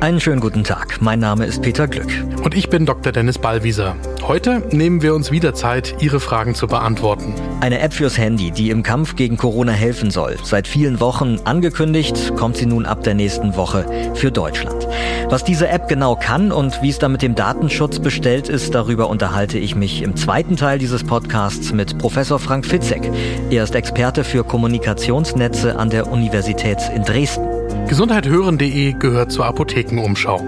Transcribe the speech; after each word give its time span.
Einen 0.00 0.20
schönen 0.20 0.40
guten 0.40 0.62
Tag. 0.62 1.02
Mein 1.02 1.18
Name 1.18 1.44
ist 1.44 1.60
Peter 1.60 1.88
Glück. 1.88 2.06
Und 2.44 2.54
ich 2.54 2.70
bin 2.70 2.86
Dr. 2.86 3.10
Dennis 3.10 3.36
Ballwieser. 3.36 3.96
Heute 4.22 4.62
nehmen 4.70 5.02
wir 5.02 5.12
uns 5.12 5.32
wieder 5.32 5.54
Zeit, 5.54 5.96
Ihre 5.98 6.20
Fragen 6.20 6.54
zu 6.54 6.68
beantworten. 6.68 7.34
Eine 7.60 7.80
App 7.80 7.92
fürs 7.92 8.16
Handy, 8.16 8.52
die 8.52 8.70
im 8.70 8.84
Kampf 8.84 9.16
gegen 9.16 9.36
Corona 9.36 9.72
helfen 9.72 10.12
soll. 10.12 10.36
Seit 10.44 10.68
vielen 10.68 11.00
Wochen 11.00 11.40
angekündigt, 11.44 12.36
kommt 12.36 12.58
sie 12.58 12.66
nun 12.66 12.86
ab 12.86 13.02
der 13.02 13.14
nächsten 13.14 13.56
Woche 13.56 14.12
für 14.14 14.30
Deutschland. 14.30 14.86
Was 15.30 15.42
diese 15.42 15.66
App 15.66 15.88
genau 15.88 16.14
kann 16.14 16.52
und 16.52 16.80
wie 16.80 16.90
es 16.90 17.00
da 17.00 17.08
mit 17.08 17.22
dem 17.22 17.34
Datenschutz 17.34 17.98
bestellt 17.98 18.48
ist, 18.48 18.76
darüber 18.76 19.10
unterhalte 19.10 19.58
ich 19.58 19.74
mich 19.74 20.02
im 20.02 20.14
zweiten 20.14 20.56
Teil 20.56 20.78
dieses 20.78 21.02
Podcasts 21.02 21.72
mit 21.72 21.98
Professor 21.98 22.38
Frank 22.38 22.66
Fitzek. 22.66 23.10
Er 23.50 23.64
ist 23.64 23.74
Experte 23.74 24.22
für 24.22 24.44
Kommunikationsnetze 24.44 25.76
an 25.76 25.90
der 25.90 26.06
Universität 26.06 26.78
in 26.94 27.02
Dresden. 27.02 27.47
Gesundheithören.de 27.88 28.92
gehört 28.92 29.32
zur 29.32 29.46
Apothekenumschau. 29.46 30.42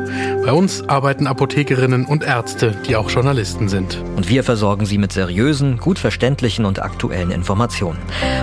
Bei 0.44 0.52
uns 0.52 0.86
arbeiten 0.88 1.26
Apothekerinnen 1.26 2.04
und 2.04 2.22
Ärzte, 2.22 2.76
die 2.86 2.96
auch 2.96 3.10
Journalisten 3.10 3.68
sind. 3.68 4.02
Und 4.16 4.28
wir 4.28 4.44
versorgen 4.44 4.86
Sie 4.86 4.98
mit 4.98 5.12
seriösen, 5.12 5.78
gut 5.78 5.98
verständlichen 5.98 6.64
und 6.64 6.82
aktuellen 6.82 7.30
Informationen. 7.30 7.98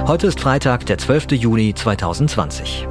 Heute 0.07 0.27
ist 0.27 0.39
Freitag, 0.39 0.85
der 0.87 0.97
12. 0.97 1.33
Juni 1.33 1.73
2020. 1.73 2.87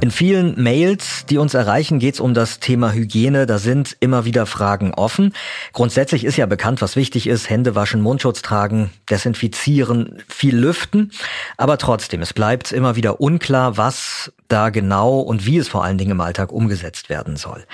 In 0.00 0.10
vielen 0.10 0.62
Mails, 0.62 1.24
die 1.24 1.38
uns 1.38 1.54
erreichen, 1.54 1.98
geht 1.98 2.14
es 2.14 2.20
um 2.20 2.34
das 2.34 2.60
Thema 2.60 2.92
Hygiene. 2.92 3.46
Da 3.46 3.58
sind 3.58 3.96
immer 4.00 4.26
wieder 4.26 4.44
Fragen 4.44 4.92
offen. 4.92 5.32
Grundsätzlich 5.72 6.24
ist 6.24 6.36
ja 6.36 6.44
bekannt, 6.44 6.82
was 6.82 6.96
wichtig 6.96 7.26
ist. 7.26 7.48
Hände 7.48 7.74
waschen, 7.74 8.02
Mundschutz 8.02 8.42
tragen, 8.42 8.90
desinfizieren, 9.08 10.22
viel 10.28 10.54
lüften. 10.54 11.12
Aber 11.56 11.78
trotzdem, 11.78 12.20
es 12.20 12.34
bleibt 12.34 12.72
immer 12.72 12.94
wieder 12.94 13.20
unklar, 13.20 13.78
was 13.78 14.32
da 14.48 14.68
genau 14.68 15.18
und 15.20 15.46
wie 15.46 15.56
es 15.56 15.68
vor 15.68 15.82
allen 15.82 15.98
Dingen 15.98 16.12
im 16.12 16.20
Alltag 16.20 16.52
umgesetzt 16.52 17.08
werden 17.08 17.36
soll. 17.36 17.64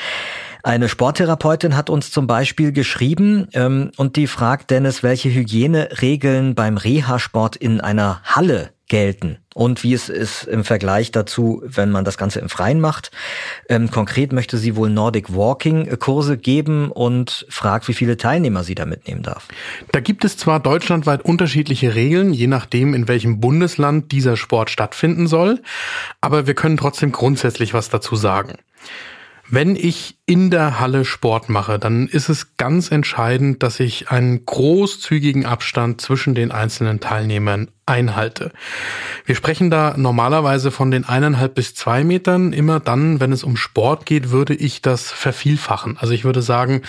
Eine 0.63 0.89
Sporttherapeutin 0.89 1.77
hat 1.77 1.91
uns 1.91 2.13
zum 2.13 2.29
Beispiel 2.29 2.71
geschrieben 2.71 3.49
ähm, 3.53 3.91
und 3.97 4.15
die 4.15 4.29
fragt 4.29 4.71
Dennis, 4.71 5.03
welche 5.03 5.29
Hygieneregeln 5.29 6.55
beim 6.55 6.77
Reha-Sport 6.77 7.57
in 7.57 7.81
einer 7.81 8.21
Halle 8.23 8.71
gelten 8.93 9.39
und 9.55 9.83
wie 9.83 9.95
es 9.95 10.11
ist 10.11 10.45
im 10.45 10.65
Vergleich 10.65 11.13
dazu, 11.13 11.63
wenn 11.65 11.91
man 11.91 12.05
das 12.05 12.19
Ganze 12.19 12.41
im 12.41 12.51
Freien 12.51 12.79
macht. 12.79 13.11
Ähm, 13.71 13.91
konkret 13.91 14.35
möchte 14.35 14.59
sie 14.59 14.77
wohl 14.77 14.91
Nordic 14.91 15.35
Walking 15.35 15.99
Kurse 15.99 16.37
geben 16.37 16.93
und 16.93 17.47
fragt, 17.49 17.89
wie 17.89 17.95
viele 17.95 18.19
Teilnehmer 18.19 18.65
sie 18.65 18.75
da 18.75 18.85
mitnehmen 18.85 19.23
darf. 19.23 19.49
Da 19.93 20.01
gibt 20.01 20.27
es 20.27 20.37
zwar 20.37 20.61
deutschlandweit 20.61 21.23
unterschiedliche 21.23 21.95
Regeln, 21.95 22.35
je 22.35 22.49
nachdem, 22.49 22.93
in 22.93 23.09
welchem 23.09 23.41
Bundesland 23.41 24.13
dieser 24.13 24.37
Sport 24.37 24.69
stattfinden 24.69 25.27
soll, 25.27 25.63
aber 26.21 26.47
wir 26.47 26.55
können 26.55 26.77
trotzdem 26.77 27.13
grundsätzlich 27.13 27.73
was 27.73 27.89
dazu 27.89 28.15
sagen. 28.15 28.59
Wenn 29.49 29.75
ich 29.75 30.19
in 30.25 30.51
der 30.51 30.79
Halle 30.79 31.05
Sport 31.05 31.49
mache, 31.49 31.81
dann 31.81 32.07
ist 32.07 32.29
es 32.29 32.57
ganz 32.57 32.93
entscheidend, 32.93 33.63
dass 33.63 33.81
ich 33.81 34.11
einen 34.11 34.47
großzügigen 34.47 35.47
Abstand 35.47 36.01
zwischen 36.01 36.35
den 36.37 36.53
einzelnen 36.53 37.01
Teilnehmern 37.01 37.69
einhalte. 37.87 38.53
Wir 39.25 39.35
sprechen 39.35 39.69
da 39.69 39.95
normalerweise 39.97 40.71
von 40.71 40.93
den 40.93 41.05
eineinhalb 41.05 41.57
bis 41.57 41.75
zwei 41.75 42.05
Metern. 42.05 42.53
Immer 42.53 42.79
dann, 42.79 43.19
wenn 43.19 43.33
es 43.33 43.43
um 43.43 43.57
Sport 43.57 44.07
geht, 44.07 44.31
würde 44.31 44.55
ich 44.55 44.81
das 44.81 45.11
vervielfachen. 45.11 45.99
Also 45.99 46.15
ich 46.15 46.25
würde 46.25 46.43
sagen, 46.43 46.83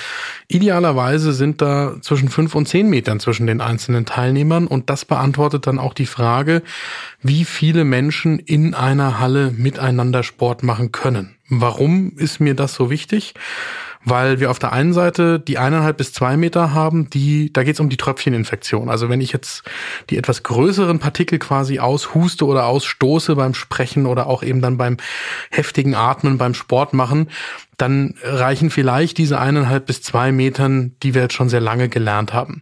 idealerweise 0.47 1.33
sind 1.33 1.61
da 1.61 1.95
zwischen 2.01 2.29
fünf 2.29 2.53
und 2.53 2.67
zehn 2.67 2.87
Metern 2.87 3.19
zwischen 3.19 3.47
den 3.47 3.61
einzelnen 3.61 4.05
Teilnehmern. 4.05 4.67
Und 4.67 4.91
das 4.91 5.05
beantwortet 5.05 5.65
dann 5.65 5.79
auch 5.79 5.95
die 5.95 6.05
Frage, 6.05 6.61
wie 7.23 7.45
viele 7.45 7.83
Menschen 7.83 8.37
in 8.37 8.75
einer 8.75 9.19
Halle 9.19 9.51
miteinander 9.51 10.21
Sport 10.21 10.61
machen 10.61 10.91
können. 10.91 11.35
Warum 11.49 12.13
ist 12.17 12.39
mir 12.39 12.55
das 12.55 12.73
so 12.73 12.89
wichtig? 12.89 13.22
Weil 14.05 14.41
wir 14.41 14.51
auf 14.51 14.59
der 14.59 14.73
einen 14.73 14.91
Seite 14.91 15.39
die 15.39 15.57
eineinhalb 15.57 15.95
bis 15.95 16.11
zwei 16.11 16.35
Meter 16.35 16.73
haben, 16.73 17.09
die, 17.09 17.53
da 17.53 17.63
geht 17.63 17.75
es 17.75 17.79
um 17.79 17.87
die 17.87 17.95
Tröpfcheninfektion. 17.95 18.89
Also 18.89 19.07
wenn 19.07 19.21
ich 19.21 19.31
jetzt 19.31 19.63
die 20.09 20.17
etwas 20.17 20.43
größeren 20.43 20.99
Partikel 20.99 21.39
quasi 21.39 21.79
aushuste 21.79 22.45
oder 22.45 22.65
ausstoße 22.65 23.35
beim 23.35 23.53
Sprechen 23.53 24.05
oder 24.05 24.27
auch 24.27 24.43
eben 24.43 24.61
dann 24.61 24.77
beim 24.77 24.97
heftigen 25.51 25.95
Atmen, 25.95 26.37
beim 26.37 26.53
Sport 26.53 26.93
machen, 26.93 27.29
dann 27.77 28.15
reichen 28.23 28.69
vielleicht 28.69 29.17
diese 29.17 29.39
eineinhalb 29.39 29.85
bis 29.85 30.01
zwei 30.01 30.33
Metern, 30.33 30.95
die 31.01 31.13
wir 31.13 31.21
jetzt 31.21 31.35
schon 31.35 31.47
sehr 31.47 31.61
lange 31.61 31.87
gelernt 31.87 32.33
haben. 32.33 32.61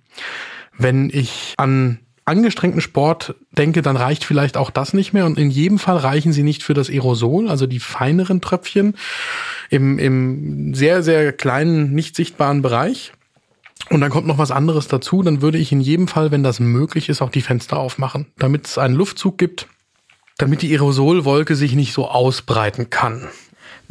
Wenn 0.78 1.10
ich 1.10 1.56
an 1.58 2.00
angestrengten 2.32 2.82
Sport 2.82 3.36
denke, 3.52 3.82
dann 3.82 3.98
reicht 3.98 4.24
vielleicht 4.24 4.58
auch 4.58 4.72
das 4.72 4.94
nicht 4.94 5.14
mehr. 5.14 5.26
Und 5.26 5.38
in 5.38 5.52
jedem 5.52 5.78
Fall 5.78 5.98
reichen 5.98 6.34
sie 6.34 6.44
nicht 6.44 6.64
für 6.64 6.74
das 6.74 6.90
Aerosol, 6.90 7.50
also 7.50 7.68
die 7.68 7.80
feineren 7.80 8.42
Tröpfchen 8.42 8.96
im, 9.70 10.00
im 10.00 10.74
sehr, 10.74 11.04
sehr 11.04 11.34
kleinen, 11.34 11.92
nicht 11.94 12.16
sichtbaren 12.16 12.62
Bereich. 12.62 13.12
Und 13.90 14.00
dann 14.02 14.10
kommt 14.10 14.28
noch 14.28 14.38
was 14.38 14.52
anderes 14.52 14.88
dazu. 14.88 15.22
Dann 15.22 15.42
würde 15.42 15.58
ich 15.58 15.72
in 15.72 15.82
jedem 15.82 16.08
Fall, 16.08 16.32
wenn 16.32 16.44
das 16.44 16.60
möglich 16.60 17.10
ist, 17.10 17.22
auch 17.22 17.30
die 17.30 17.42
Fenster 17.42 17.78
aufmachen, 17.78 18.28
damit 18.38 18.68
es 18.68 18.78
einen 18.78 18.96
Luftzug 18.96 19.38
gibt, 19.38 19.68
damit 20.38 20.62
die 20.62 20.72
Aerosolwolke 20.72 21.56
sich 21.56 21.76
nicht 21.76 21.94
so 21.94 22.08
ausbreiten 22.08 22.90
kann. 22.90 23.28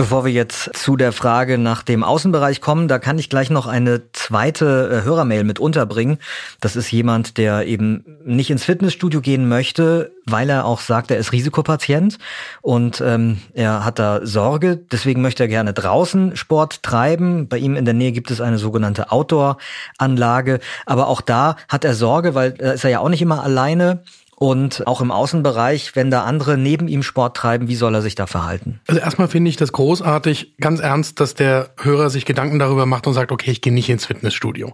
Bevor 0.01 0.25
wir 0.25 0.33
jetzt 0.33 0.71
zu 0.79 0.97
der 0.97 1.13
Frage 1.13 1.59
nach 1.59 1.83
dem 1.83 2.03
Außenbereich 2.03 2.63
kommen, 2.63 2.89
da 2.89 2.99
kann 2.99 3.19
ich 3.19 3.29
gleich 3.29 3.51
noch 3.51 3.67
eine 3.67 4.11
zweite 4.13 4.89
äh, 4.91 5.05
Hörermail 5.05 5.45
mit 5.45 5.59
unterbringen. 5.59 6.17
Das 6.59 6.75
ist 6.75 6.91
jemand, 6.91 7.37
der 7.37 7.67
eben 7.67 8.07
nicht 8.25 8.49
ins 8.49 8.65
Fitnessstudio 8.65 9.21
gehen 9.21 9.47
möchte, 9.47 10.11
weil 10.25 10.49
er 10.49 10.65
auch 10.65 10.81
sagt, 10.81 11.11
er 11.11 11.19
ist 11.19 11.33
Risikopatient 11.33 12.17
und 12.63 13.03
ähm, 13.03 13.43
er 13.53 13.85
hat 13.85 13.99
da 13.99 14.25
Sorge. 14.25 14.79
Deswegen 14.91 15.21
möchte 15.21 15.43
er 15.43 15.49
gerne 15.49 15.75
draußen 15.75 16.35
Sport 16.35 16.83
treiben. 16.83 17.47
Bei 17.49 17.59
ihm 17.59 17.77
in 17.77 17.85
der 17.85 17.93
Nähe 17.93 18.13
gibt 18.13 18.31
es 18.31 18.41
eine 18.41 18.57
sogenannte 18.57 19.13
Outdoor-Anlage. 19.13 20.61
Aber 20.87 21.09
auch 21.09 21.21
da 21.21 21.57
hat 21.69 21.85
er 21.85 21.95
Sorge, 21.95 22.35
weil 22.35 22.53
da 22.53 22.73
ist 22.73 22.85
er 22.85 22.91
ja 22.91 23.01
auch 23.01 23.11
nicht 23.11 23.21
immer 23.21 23.43
alleine. 23.43 24.03
Und 24.43 24.87
auch 24.87 25.03
im 25.03 25.11
Außenbereich, 25.11 25.95
wenn 25.97 26.11
da 26.11 26.25
andere 26.25 26.57
neben 26.57 26.89
ihm 26.89 27.03
Sport 27.03 27.37
treiben, 27.37 27.69
wie 27.69 27.75
soll 27.75 27.95
er 27.95 28.01
sich 28.01 28.15
da 28.15 28.27
verhalten? 28.27 28.81
Also 28.87 28.99
erstmal 28.99 29.29
finde 29.29 29.51
ich 29.51 29.59
das 29.59 29.71
großartig, 29.71 30.55
ganz 30.59 30.81
ernst, 30.81 31.21
dass 31.21 31.35
der 31.35 31.75
Hörer 31.79 32.09
sich 32.09 32.25
Gedanken 32.25 32.59
darüber 32.59 32.87
macht 32.87 33.07
und 33.07 33.13
sagt, 33.13 33.33
okay, 33.33 33.51
ich 33.51 33.61
gehe 33.61 33.71
nicht 33.71 33.91
ins 33.91 34.07
Fitnessstudio. 34.07 34.73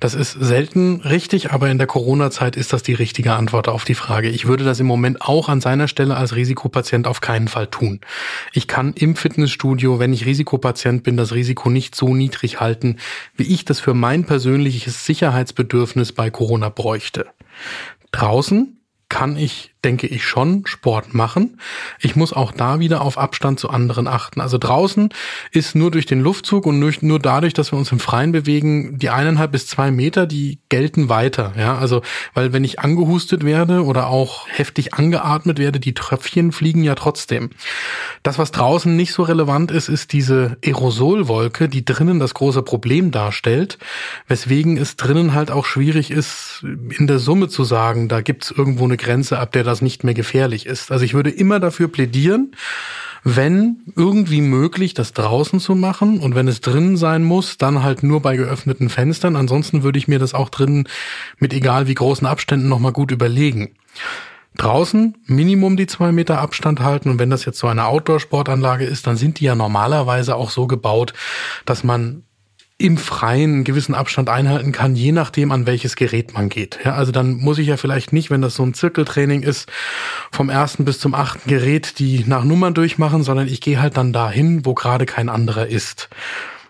Das 0.00 0.14
ist 0.14 0.32
selten 0.32 1.02
richtig, 1.02 1.52
aber 1.52 1.68
in 1.68 1.76
der 1.76 1.86
Corona-Zeit 1.86 2.56
ist 2.56 2.72
das 2.72 2.82
die 2.82 2.94
richtige 2.94 3.34
Antwort 3.34 3.68
auf 3.68 3.84
die 3.84 3.94
Frage. 3.94 4.30
Ich 4.30 4.46
würde 4.46 4.64
das 4.64 4.80
im 4.80 4.86
Moment 4.86 5.20
auch 5.20 5.50
an 5.50 5.60
seiner 5.60 5.88
Stelle 5.88 6.16
als 6.16 6.34
Risikopatient 6.34 7.06
auf 7.06 7.20
keinen 7.20 7.48
Fall 7.48 7.66
tun. 7.66 8.00
Ich 8.54 8.66
kann 8.66 8.94
im 8.94 9.14
Fitnessstudio, 9.14 9.98
wenn 9.98 10.14
ich 10.14 10.24
Risikopatient 10.24 11.02
bin, 11.02 11.18
das 11.18 11.34
Risiko 11.34 11.68
nicht 11.68 11.94
so 11.94 12.14
niedrig 12.14 12.60
halten, 12.60 12.96
wie 13.36 13.52
ich 13.52 13.66
das 13.66 13.78
für 13.78 13.92
mein 13.92 14.24
persönliches 14.24 15.04
Sicherheitsbedürfnis 15.04 16.12
bei 16.12 16.30
Corona 16.30 16.70
bräuchte. 16.70 17.26
Draußen 18.12 18.78
kann 19.12 19.36
ich 19.36 19.71
denke 19.84 20.06
ich, 20.06 20.24
schon 20.24 20.64
Sport 20.66 21.14
machen. 21.14 21.58
Ich 21.98 22.14
muss 22.16 22.32
auch 22.32 22.52
da 22.52 22.78
wieder 22.78 23.00
auf 23.00 23.18
Abstand 23.18 23.58
zu 23.58 23.68
anderen 23.70 24.06
achten. 24.06 24.40
Also 24.40 24.58
draußen 24.58 25.08
ist 25.50 25.74
nur 25.74 25.90
durch 25.90 26.06
den 26.06 26.20
Luftzug 26.20 26.66
und 26.66 26.78
nur 27.02 27.18
dadurch, 27.18 27.54
dass 27.54 27.72
wir 27.72 27.78
uns 27.78 27.90
im 27.90 27.98
Freien 27.98 28.32
bewegen, 28.32 28.98
die 28.98 29.10
eineinhalb 29.10 29.52
bis 29.52 29.66
zwei 29.66 29.90
Meter, 29.90 30.26
die 30.26 30.60
gelten 30.68 31.08
weiter. 31.08 31.52
Ja, 31.58 31.78
also, 31.78 32.02
weil 32.34 32.52
wenn 32.52 32.64
ich 32.64 32.80
angehustet 32.80 33.44
werde 33.44 33.84
oder 33.84 34.08
auch 34.08 34.46
heftig 34.48 34.94
angeatmet 34.94 35.58
werde, 35.58 35.80
die 35.80 35.94
Tröpfchen 35.94 36.52
fliegen 36.52 36.84
ja 36.84 36.94
trotzdem. 36.94 37.50
Das, 38.22 38.38
was 38.38 38.52
draußen 38.52 38.94
nicht 38.94 39.12
so 39.12 39.22
relevant 39.22 39.70
ist, 39.70 39.88
ist 39.88 40.12
diese 40.12 40.56
Aerosolwolke, 40.64 41.68
die 41.68 41.84
drinnen 41.84 42.20
das 42.20 42.34
große 42.34 42.62
Problem 42.62 43.10
darstellt, 43.10 43.78
weswegen 44.28 44.76
es 44.76 44.96
drinnen 44.96 45.34
halt 45.34 45.50
auch 45.50 45.66
schwierig 45.66 46.10
ist, 46.10 46.64
in 46.98 47.06
der 47.06 47.18
Summe 47.18 47.48
zu 47.48 47.64
sagen, 47.64 48.08
da 48.08 48.20
gibt's 48.20 48.50
irgendwo 48.50 48.84
eine 48.84 48.96
Grenze, 48.96 49.38
ab 49.38 49.52
der 49.52 49.64
das 49.72 49.82
nicht 49.82 50.04
mehr 50.04 50.14
gefährlich 50.14 50.66
ist. 50.66 50.92
Also 50.92 51.04
ich 51.04 51.14
würde 51.14 51.30
immer 51.30 51.58
dafür 51.58 51.88
plädieren, 51.88 52.52
wenn 53.24 53.82
irgendwie 53.96 54.40
möglich, 54.40 54.94
das 54.94 55.12
draußen 55.12 55.60
zu 55.60 55.74
machen 55.74 56.18
und 56.20 56.34
wenn 56.34 56.48
es 56.48 56.60
drinnen 56.60 56.96
sein 56.96 57.22
muss, 57.24 57.56
dann 57.56 57.82
halt 57.82 58.02
nur 58.02 58.20
bei 58.20 58.36
geöffneten 58.36 58.88
Fenstern. 58.88 59.36
Ansonsten 59.36 59.82
würde 59.82 59.98
ich 59.98 60.08
mir 60.08 60.18
das 60.18 60.34
auch 60.34 60.48
drinnen 60.48 60.88
mit 61.38 61.52
egal 61.52 61.86
wie 61.86 61.94
großen 61.94 62.26
Abständen 62.26 62.68
nochmal 62.68 62.92
gut 62.92 63.10
überlegen. 63.12 63.74
Draußen 64.56 65.16
Minimum 65.26 65.76
die 65.76 65.86
zwei 65.86 66.12
Meter 66.12 66.40
Abstand 66.40 66.80
halten 66.80 67.08
und 67.08 67.18
wenn 67.18 67.30
das 67.30 67.44
jetzt 67.44 67.58
so 67.58 67.68
eine 67.68 67.86
Outdoor-Sportanlage 67.86 68.84
ist, 68.84 69.06
dann 69.06 69.16
sind 69.16 69.40
die 69.40 69.44
ja 69.44 69.54
normalerweise 69.54 70.36
auch 70.36 70.50
so 70.50 70.66
gebaut, 70.66 71.14
dass 71.64 71.84
man 71.84 72.24
im 72.82 72.98
Freien 72.98 73.52
einen 73.52 73.64
gewissen 73.64 73.94
Abstand 73.94 74.28
einhalten 74.28 74.72
kann, 74.72 74.96
je 74.96 75.12
nachdem, 75.12 75.52
an 75.52 75.66
welches 75.66 75.94
Gerät 75.94 76.34
man 76.34 76.48
geht. 76.48 76.80
Ja, 76.84 76.94
also 76.94 77.12
dann 77.12 77.34
muss 77.34 77.58
ich 77.58 77.68
ja 77.68 77.76
vielleicht 77.76 78.12
nicht, 78.12 78.30
wenn 78.30 78.42
das 78.42 78.56
so 78.56 78.64
ein 78.64 78.74
Zirkeltraining 78.74 79.42
ist, 79.42 79.70
vom 80.32 80.50
ersten 80.50 80.84
bis 80.84 80.98
zum 80.98 81.14
achten 81.14 81.48
Gerät 81.48 82.00
die 82.00 82.24
nach 82.26 82.42
Nummern 82.42 82.74
durchmachen, 82.74 83.22
sondern 83.22 83.46
ich 83.46 83.60
gehe 83.60 83.80
halt 83.80 83.96
dann 83.96 84.12
dahin, 84.12 84.66
wo 84.66 84.74
gerade 84.74 85.06
kein 85.06 85.28
anderer 85.28 85.68
ist. 85.68 86.08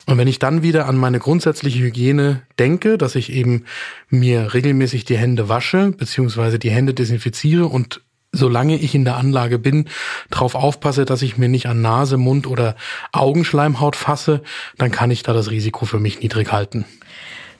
Und 0.06 0.18
wenn 0.18 0.28
ich 0.28 0.38
dann 0.38 0.62
wieder 0.62 0.86
an 0.86 0.96
meine 0.96 1.18
grundsätzliche 1.18 1.78
Hygiene 1.78 2.42
denke, 2.58 2.98
dass 2.98 3.14
ich 3.14 3.32
eben 3.32 3.64
mir 4.10 4.52
regelmäßig 4.52 5.04
die 5.04 5.16
Hände 5.16 5.48
wasche, 5.48 5.92
beziehungsweise 5.92 6.58
die 6.58 6.70
Hände 6.70 6.92
desinfiziere 6.92 7.66
und 7.66 8.02
solange 8.32 8.76
ich 8.76 8.94
in 8.94 9.04
der 9.04 9.16
Anlage 9.16 9.58
bin, 9.58 9.88
darauf 10.30 10.54
aufpasse, 10.54 11.04
dass 11.04 11.22
ich 11.22 11.36
mir 11.36 11.48
nicht 11.48 11.66
an 11.66 11.82
Nase, 11.82 12.16
Mund 12.16 12.46
oder 12.46 12.74
Augenschleimhaut 13.12 13.94
fasse, 13.94 14.42
dann 14.78 14.90
kann 14.90 15.10
ich 15.10 15.22
da 15.22 15.32
das 15.32 15.50
Risiko 15.50 15.84
für 15.84 16.00
mich 16.00 16.20
niedrig 16.20 16.50
halten. 16.50 16.86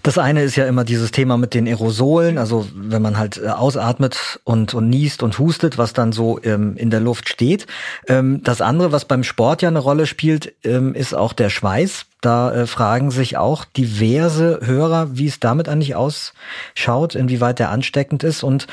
Das 0.03 0.19
eine 0.19 0.43
ist 0.43 0.57
ja 0.57 0.67
immer 0.67 0.83
dieses 0.83 1.13
Thema 1.13 1.37
mit 1.37 1.55
den 1.55 1.69
Aerosolen, 1.69 2.37
also 2.37 2.67
wenn 2.75 3.03
man 3.03 3.19
halt 3.19 3.37
äh, 3.37 3.49
ausatmet 3.49 4.41
und, 4.43 4.75
und 4.75 4.91
niest 4.91 5.23
und 5.23 5.39
hustet, 5.39 5.79
was 5.79 5.93
dann 5.93 6.11
so 6.11 6.41
ähm, 6.43 6.77
in 6.77 6.91
der 6.91 6.99
Luft 6.99 7.29
steht. 7.29 7.67
Ähm, 8.09 8.43
das 8.43 8.61
andere, 8.61 8.91
was 8.91 9.05
beim 9.05 9.23
Sport 9.23 9.63
ja 9.63 9.69
eine 9.69 9.79
Rolle 9.79 10.07
spielt, 10.07 10.55
ähm, 10.65 10.95
ist 10.95 11.15
auch 11.15 11.33
der 11.33 11.51
Schweiß. 11.51 12.07
Da 12.21 12.53
äh, 12.53 12.67
fragen 12.67 13.13
sich 13.13 13.37
auch 13.37 13.65
diverse 13.65 14.61
Hörer, 14.65 15.17
wie 15.17 15.29
es 15.29 15.39
damit 15.39 15.69
eigentlich 15.69 15.95
ausschaut, 15.95 17.15
inwieweit 17.15 17.61
der 17.61 17.71
ansteckend 17.71 18.25
ist. 18.25 18.43
Und 18.43 18.67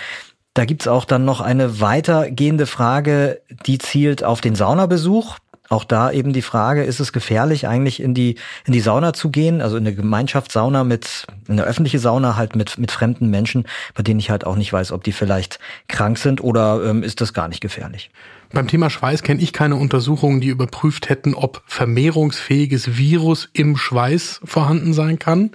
da 0.54 0.66
gibt's 0.66 0.88
auch 0.88 1.06
dann 1.06 1.26
noch 1.26 1.42
eine 1.42 1.80
weitergehende 1.80 2.66
Frage, 2.66 3.42
die 3.66 3.78
zielt 3.78 4.24
auf 4.24 4.42
den 4.42 4.56
Saunabesuch. 4.56 5.38
Auch 5.70 5.84
da 5.84 6.12
eben 6.12 6.34
die 6.34 6.42
Frage, 6.42 6.84
ist 6.84 7.00
es 7.00 7.14
gefährlich, 7.14 7.68
eigentlich 7.68 8.02
in 8.02 8.16
die, 8.16 8.38
in 8.66 8.74
die 8.74 8.80
Sauna 8.80 9.14
zu 9.14 9.30
gehen, 9.30 9.62
also 9.62 9.78
in 9.78 9.86
eine 9.86 9.96
Gemeinschaftssauna 9.96 10.84
mit, 10.84 11.28
in 11.48 11.60
eine 11.60 11.64
öffentliche 11.64 12.00
Sauna 12.00 12.36
halt 12.36 12.56
mit, 12.56 12.80
mit 12.80 12.92
fremden 12.92 13.30
Menschen, 13.30 13.68
bei 13.94 14.02
denen 14.02 14.20
ich 14.20 14.32
halt 14.32 14.48
auch 14.48 14.56
nicht 14.56 14.74
weiß, 14.74 14.92
ob 14.92 15.04
die 15.04 15.12
vielleicht 15.12 15.60
krank 15.88 16.18
sind 16.18 16.44
oder 16.44 16.84
ähm, 16.84 17.04
ist 17.04 17.22
das 17.22 17.36
gar 17.36 17.48
nicht 17.48 17.62
gefährlich? 17.62 18.10
Beim 18.52 18.68
Thema 18.68 18.90
Schweiß 18.90 19.22
kenne 19.22 19.42
ich 19.42 19.54
keine 19.54 19.76
Untersuchungen, 19.76 20.42
die 20.42 20.48
überprüft 20.48 21.10
hätten, 21.10 21.36
ob 21.36 21.62
vermehrungsfähiges 21.68 22.98
Virus 22.98 23.48
im 23.54 23.78
Schweiß 23.78 24.42
vorhanden 24.44 24.94
sein 24.94 25.20
kann. 25.20 25.52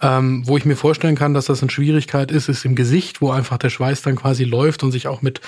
Ähm, 0.00 0.46
wo 0.46 0.56
ich 0.56 0.64
mir 0.64 0.76
vorstellen 0.76 1.16
kann, 1.16 1.34
dass 1.34 1.46
das 1.46 1.60
eine 1.62 1.70
Schwierigkeit 1.70 2.30
ist, 2.30 2.48
ist 2.48 2.64
im 2.64 2.76
Gesicht, 2.76 3.20
wo 3.20 3.30
einfach 3.30 3.58
der 3.58 3.70
Schweiß 3.70 4.02
dann 4.02 4.14
quasi 4.14 4.44
läuft 4.44 4.84
und 4.84 4.92
sich 4.92 5.08
auch 5.08 5.22
mit 5.22 5.40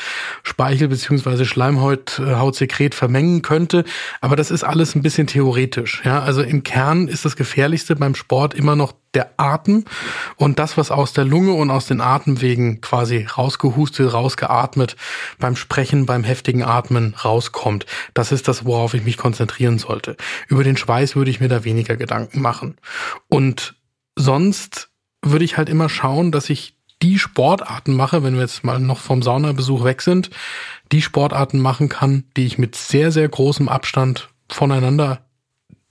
Speichel 0.42 0.88
beziehungsweise 0.88 1.44
Schleimhautsekret 1.44 2.96
vermengen 2.96 3.42
könnte. 3.42 3.84
Aber 4.20 4.34
das 4.34 4.50
ist 4.50 4.64
alles 4.64 4.96
ein 4.96 5.02
bisschen 5.02 5.28
theoretisch. 5.28 6.02
Ja, 6.04 6.20
also 6.22 6.42
im 6.42 6.64
Kern 6.64 7.06
ist 7.06 7.24
das 7.24 7.36
Gefährlichste 7.36 7.94
beim 7.94 8.16
Sport 8.16 8.54
immer 8.54 8.74
noch 8.74 8.94
der 9.14 9.32
Atem 9.36 9.84
und 10.36 10.58
das, 10.58 10.76
was 10.76 10.90
aus 10.90 11.12
der 11.12 11.24
Lunge 11.24 11.52
und 11.52 11.70
aus 11.70 11.86
den 11.86 12.00
Atemwegen 12.00 12.80
quasi 12.80 13.24
rausgehustet, 13.24 14.12
rausgeatmet, 14.12 14.96
beim 15.38 15.56
Sprechen, 15.56 16.06
beim 16.06 16.22
heftigen 16.22 16.62
Atmen 16.62 17.14
rauskommt. 17.24 17.86
Das 18.14 18.30
ist 18.32 18.46
das, 18.46 18.64
worauf 18.64 18.94
ich 18.94 19.04
mich 19.04 19.16
konzentrieren 19.16 19.78
sollte. 19.78 20.16
Über 20.48 20.62
den 20.62 20.76
Schweiß 20.76 21.16
würde 21.16 21.30
ich 21.30 21.40
mir 21.40 21.48
da 21.48 21.64
weniger 21.64 21.96
Gedanken 21.96 22.40
machen. 22.40 22.76
Und 23.28 23.74
sonst 24.16 24.90
würde 25.22 25.44
ich 25.44 25.56
halt 25.56 25.68
immer 25.68 25.88
schauen, 25.88 26.32
dass 26.32 26.48
ich 26.48 26.76
die 27.02 27.18
Sportarten 27.18 27.94
mache, 27.94 28.22
wenn 28.22 28.34
wir 28.34 28.42
jetzt 28.42 28.62
mal 28.62 28.78
noch 28.78 28.98
vom 28.98 29.22
Saunabesuch 29.22 29.84
weg 29.84 30.02
sind, 30.02 30.30
die 30.92 31.02
Sportarten 31.02 31.58
machen 31.58 31.88
kann, 31.88 32.24
die 32.36 32.46
ich 32.46 32.58
mit 32.58 32.76
sehr, 32.76 33.10
sehr 33.10 33.28
großem 33.28 33.68
Abstand 33.68 34.28
voneinander 34.50 35.24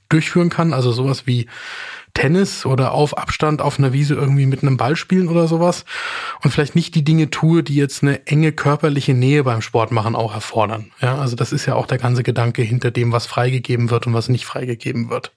durchführen 0.10 0.50
kann. 0.50 0.74
Also 0.74 0.92
sowas 0.92 1.26
wie 1.26 1.48
Tennis 2.14 2.66
oder 2.66 2.92
auf 2.92 3.18
Abstand 3.18 3.62
auf 3.62 3.80
einer 3.80 3.94
Wiese 3.94 4.16
irgendwie 4.16 4.46
mit 4.46 4.62
einem 4.62 4.78
Ball 4.78 4.96
spielen 4.96 5.28
oder 5.28 5.48
sowas. 5.48 5.86
Und 6.44 6.52
vielleicht 6.52 6.76
nicht 6.76 6.96
die 6.96 7.04
Dinge 7.04 7.30
tue, 7.30 7.64
die 7.64 7.76
jetzt 7.76 8.04
eine 8.04 8.26
enge 8.28 8.52
körperliche 8.52 9.14
Nähe 9.14 9.44
beim 9.44 9.62
Sport 9.62 9.92
machen 9.92 10.16
auch 10.16 10.34
erfordern. 10.34 10.92
Ja, 11.02 11.18
also 11.18 11.36
das 11.36 11.52
ist 11.52 11.66
ja 11.66 11.76
auch 11.76 11.88
der 11.88 11.98
ganze 11.98 12.24
Gedanke 12.24 12.62
hinter 12.62 12.92
dem, 12.92 13.12
was 13.12 13.26
freigegeben 13.26 13.90
wird 13.90 14.08
und 14.08 14.14
was 14.14 14.30
nicht 14.30 14.46
freigegeben 14.46 15.10
wird. 15.10 15.32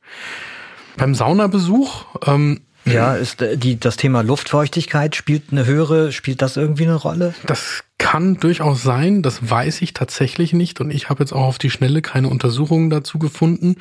Beim 0.96 1.14
Saunabesuch 1.14 2.06
ähm, 2.26 2.60
ja, 2.84 3.14
ist 3.14 3.42
äh, 3.42 3.56
die, 3.56 3.78
das 3.78 3.96
Thema 3.96 4.22
Luftfeuchtigkeit 4.22 5.14
spielt 5.14 5.52
eine 5.52 5.66
höhere, 5.66 6.12
spielt 6.12 6.42
das 6.42 6.56
irgendwie 6.56 6.84
eine 6.84 6.96
Rolle? 6.96 7.34
Das 7.46 7.84
kann 8.02 8.34
durchaus 8.34 8.82
sein, 8.82 9.22
das 9.22 9.48
weiß 9.48 9.80
ich 9.80 9.94
tatsächlich 9.94 10.52
nicht 10.52 10.80
und 10.80 10.90
ich 10.90 11.08
habe 11.08 11.22
jetzt 11.22 11.32
auch 11.32 11.44
auf 11.44 11.58
die 11.58 11.70
Schnelle 11.70 12.02
keine 12.02 12.28
Untersuchungen 12.28 12.90
dazu 12.90 13.20
gefunden. 13.20 13.76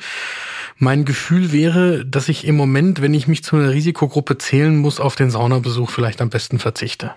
Mein 0.78 1.04
Gefühl 1.04 1.50
wäre, 1.50 2.06
dass 2.06 2.28
ich 2.28 2.46
im 2.46 2.56
Moment, 2.56 3.02
wenn 3.02 3.14
ich 3.14 3.26
mich 3.26 3.42
zu 3.42 3.56
einer 3.56 3.72
Risikogruppe 3.72 4.38
zählen 4.38 4.76
muss, 4.76 5.00
auf 5.00 5.16
den 5.16 5.32
Saunabesuch 5.32 5.90
vielleicht 5.90 6.22
am 6.22 6.30
besten 6.30 6.60
verzichte. 6.60 7.10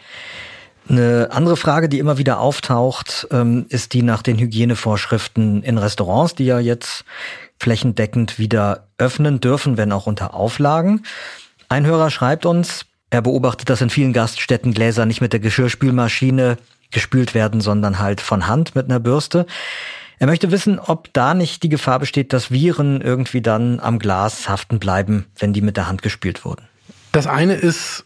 Eine 0.90 1.30
andere 1.32 1.58
Frage, 1.58 1.90
die 1.90 2.00
immer 2.00 2.18
wieder 2.18 2.40
auftaucht, 2.40 3.28
ähm, 3.32 3.68
ist 3.70 3.94
die 3.94 4.02
nach 4.02 4.24
den 4.24 4.40
Hygienevorschriften 4.40 5.62
in 5.62 5.78
Restaurants, 5.78 6.34
die 6.34 6.46
ja 6.46 6.60
jetzt 6.60 7.06
flächendeckend 7.60 8.40
wieder 8.40 8.88
öffnen 8.98 9.40
dürfen, 9.40 9.78
wenn 9.78 9.92
auch 9.92 10.08
unter 10.08 10.34
Auflagen. 10.34 11.04
Ein 11.70 11.86
Hörer 11.86 12.10
schreibt 12.10 12.48
uns, 12.48 12.86
er 13.12 13.22
beobachtet, 13.22 13.70
dass 13.70 13.82
in 13.82 13.92
vielen 13.92 14.14
Gaststätten 14.14 14.74
Gläser 14.74 15.06
nicht 15.06 15.22
mit 15.22 15.34
der 15.34 15.40
Geschirrspülmaschine 15.40 16.58
gespült 16.96 17.36
werden, 17.36 17.62
sondern 17.62 18.00
halt 18.00 18.22
von 18.22 18.48
Hand 18.48 18.74
mit 18.74 18.86
einer 18.86 19.00
Bürste. 19.00 19.46
Er 20.18 20.28
möchte 20.28 20.50
wissen, 20.50 20.80
ob 20.80 21.14
da 21.14 21.34
nicht 21.34 21.62
die 21.62 21.70
Gefahr 21.70 22.00
besteht, 22.00 22.34
dass 22.34 22.50
Viren 22.50 23.02
irgendwie 23.02 23.42
dann 23.42 23.80
am 23.80 24.00
Glas 24.00 24.50
haften 24.50 24.80
bleiben, 24.80 25.28
wenn 25.38 25.54
die 25.54 25.62
mit 25.62 25.78
der 25.78 25.88
Hand 25.88 26.02
gespült 26.02 26.46
wurden. 26.46 26.68
Das 27.12 27.28
eine 27.28 27.54
ist, 27.54 28.06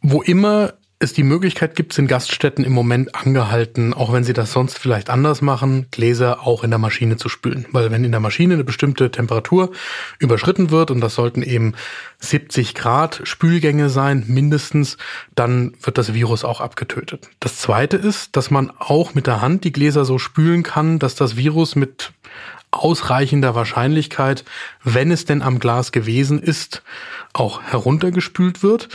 wo 0.00 0.22
immer 0.22 0.72
es 1.02 1.12
die 1.12 1.24
Möglichkeit 1.24 1.74
gibt, 1.74 1.92
sind 1.92 2.06
Gaststätten 2.06 2.64
im 2.64 2.72
Moment 2.72 3.14
angehalten, 3.14 3.92
auch 3.92 4.12
wenn 4.12 4.22
sie 4.22 4.32
das 4.32 4.52
sonst 4.52 4.78
vielleicht 4.78 5.10
anders 5.10 5.42
machen, 5.42 5.88
Gläser 5.90 6.46
auch 6.46 6.62
in 6.62 6.70
der 6.70 6.78
Maschine 6.78 7.16
zu 7.16 7.28
spülen. 7.28 7.66
Weil 7.72 7.90
wenn 7.90 8.04
in 8.04 8.12
der 8.12 8.20
Maschine 8.20 8.54
eine 8.54 8.62
bestimmte 8.62 9.10
Temperatur 9.10 9.72
überschritten 10.20 10.70
wird, 10.70 10.92
und 10.92 11.00
das 11.00 11.16
sollten 11.16 11.42
eben 11.42 11.74
70 12.20 12.74
Grad 12.74 13.20
Spülgänge 13.24 13.90
sein, 13.90 14.24
mindestens, 14.28 14.96
dann 15.34 15.74
wird 15.82 15.98
das 15.98 16.14
Virus 16.14 16.44
auch 16.44 16.60
abgetötet. 16.60 17.28
Das 17.40 17.56
zweite 17.56 17.96
ist, 17.96 18.36
dass 18.36 18.52
man 18.52 18.72
auch 18.78 19.14
mit 19.14 19.26
der 19.26 19.40
Hand 19.40 19.64
die 19.64 19.72
Gläser 19.72 20.04
so 20.04 20.18
spülen 20.18 20.62
kann, 20.62 21.00
dass 21.00 21.16
das 21.16 21.36
Virus 21.36 21.74
mit 21.74 22.12
ausreichender 22.70 23.56
Wahrscheinlichkeit, 23.56 24.44
wenn 24.84 25.10
es 25.10 25.24
denn 25.24 25.42
am 25.42 25.58
Glas 25.58 25.90
gewesen 25.90 26.40
ist, 26.40 26.82
auch 27.32 27.60
heruntergespült 27.60 28.62
wird. 28.62 28.88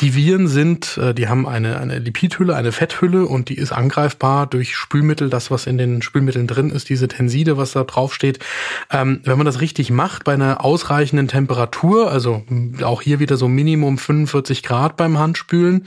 Die 0.00 0.14
Viren 0.14 0.46
sind, 0.46 0.96
äh, 0.96 1.12
die 1.12 1.28
haben 1.28 1.46
eine, 1.46 1.80
eine 1.80 1.98
Lipidhülle, 1.98 2.54
eine 2.54 2.70
Fetthülle 2.70 3.26
und 3.26 3.48
die 3.48 3.56
ist 3.56 3.72
angreifbar 3.72 4.46
durch 4.46 4.76
Spülmittel, 4.76 5.28
das 5.28 5.50
was 5.50 5.66
in 5.66 5.76
den 5.76 6.02
Spülmitteln 6.02 6.46
drin 6.46 6.70
ist, 6.70 6.88
diese 6.88 7.08
Tenside, 7.08 7.56
was 7.56 7.72
da 7.72 7.82
drauf 7.82 8.14
steht. 8.14 8.38
Ähm, 8.90 9.20
wenn 9.24 9.38
man 9.38 9.46
das 9.46 9.60
richtig 9.60 9.90
macht, 9.90 10.22
bei 10.22 10.34
einer 10.34 10.64
ausreichenden 10.64 11.26
Temperatur, 11.26 12.12
also 12.12 12.44
auch 12.82 13.02
hier 13.02 13.18
wieder 13.18 13.36
so 13.36 13.48
Minimum 13.48 13.98
45 13.98 14.62
Grad 14.62 14.96
beim 14.96 15.18
Handspülen, 15.18 15.86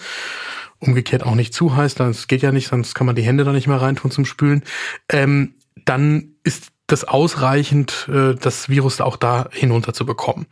umgekehrt 0.80 1.24
auch 1.24 1.36
nicht 1.36 1.53
zu 1.53 1.75
heiß, 1.75 1.96
das 1.96 2.27
geht 2.27 2.41
ja 2.41 2.51
nicht, 2.51 2.68
sonst 2.68 2.96
kann 2.96 3.08
man 3.08 3.15
die 3.15 3.22
Hände 3.22 3.46
da 3.46 3.53
nicht 3.53 3.68
mehr 3.68 3.82
reintun 3.82 4.12
zum 4.12 4.25
Spülen, 4.25 4.63
ähm, 5.10 5.53
dann 5.86 6.36
ist 6.44 6.68
das 6.88 7.06
ausreichend, 7.06 8.10
äh, 8.12 8.36
das 8.36 8.68
Virus 8.68 9.00
auch 9.00 9.15
da 9.15 9.48
hinunter 9.51 9.94
zu 9.94 10.06
bekommen. 10.06 10.48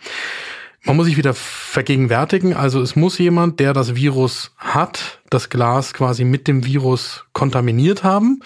Man 0.84 0.96
muss 0.96 1.08
sich 1.08 1.18
wieder 1.18 1.34
vergegenwärtigen, 1.34 2.54
also 2.54 2.82
es 2.82 2.96
muss 2.96 3.18
jemand, 3.18 3.60
der 3.60 3.74
das 3.74 3.96
Virus 3.96 4.54
hat, 4.58 5.20
das 5.30 5.50
Glas 5.50 5.94
quasi 5.94 6.24
mit 6.24 6.48
dem 6.48 6.66
Virus 6.66 7.26
kontaminiert 7.34 8.04
haben 8.04 8.40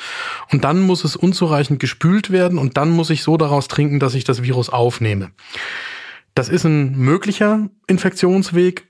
und 0.52 0.64
dann 0.64 0.82
muss 0.82 1.04
es 1.04 1.16
unzureichend 1.16 1.80
gespült 1.80 2.32
werden 2.32 2.58
und 2.58 2.76
dann 2.76 2.90
muss 2.90 3.12
ich 3.12 3.22
so 3.22 3.38
daraus 3.38 3.68
trinken, 3.68 4.00
dass 4.00 4.16
ich 4.16 4.24
das 4.24 4.42
Virus 4.42 4.70
aufnehme. 4.70 5.32
Das 6.34 6.50
ist 6.50 6.64
ein 6.66 6.98
möglicher 6.98 7.70
Infektionsweg, 7.86 8.88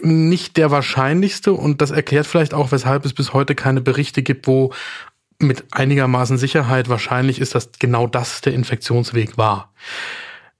nicht 0.00 0.56
der 0.56 0.70
wahrscheinlichste 0.70 1.52
und 1.52 1.82
das 1.82 1.90
erklärt 1.90 2.26
vielleicht 2.26 2.54
auch, 2.54 2.72
weshalb 2.72 3.04
es 3.04 3.12
bis 3.12 3.34
heute 3.34 3.54
keine 3.54 3.82
Berichte 3.82 4.22
gibt, 4.22 4.46
wo 4.46 4.72
mit 5.38 5.64
einigermaßen 5.70 6.38
Sicherheit 6.38 6.88
wahrscheinlich 6.88 7.40
ist, 7.40 7.54
dass 7.54 7.72
genau 7.78 8.06
das 8.06 8.40
der 8.40 8.54
Infektionsweg 8.54 9.36
war. 9.36 9.72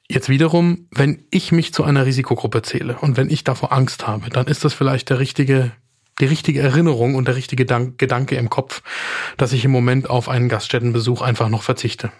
Jetzt 0.08 0.28
wiederum, 0.28 0.86
wenn 0.92 1.24
ich 1.30 1.50
mich 1.50 1.74
zu 1.74 1.82
einer 1.82 2.06
Risikogruppe 2.06 2.62
zähle 2.62 2.96
und 3.00 3.16
wenn 3.16 3.28
ich 3.28 3.42
davor 3.42 3.72
Angst 3.72 4.06
habe, 4.06 4.30
dann 4.30 4.46
ist 4.46 4.64
das 4.64 4.72
vielleicht 4.72 5.10
der 5.10 5.18
richtige, 5.18 5.72
die 6.20 6.26
richtige 6.26 6.60
Erinnerung 6.60 7.16
und 7.16 7.26
der 7.26 7.34
richtige 7.34 7.64
Gedanke 7.64 8.36
im 8.36 8.48
Kopf, 8.48 8.82
dass 9.36 9.52
ich 9.52 9.64
im 9.64 9.72
Moment 9.72 10.08
auf 10.08 10.28
einen 10.28 10.48
Gaststättenbesuch 10.48 11.22
einfach 11.22 11.48
noch 11.48 11.62
verzichte. 11.62 12.12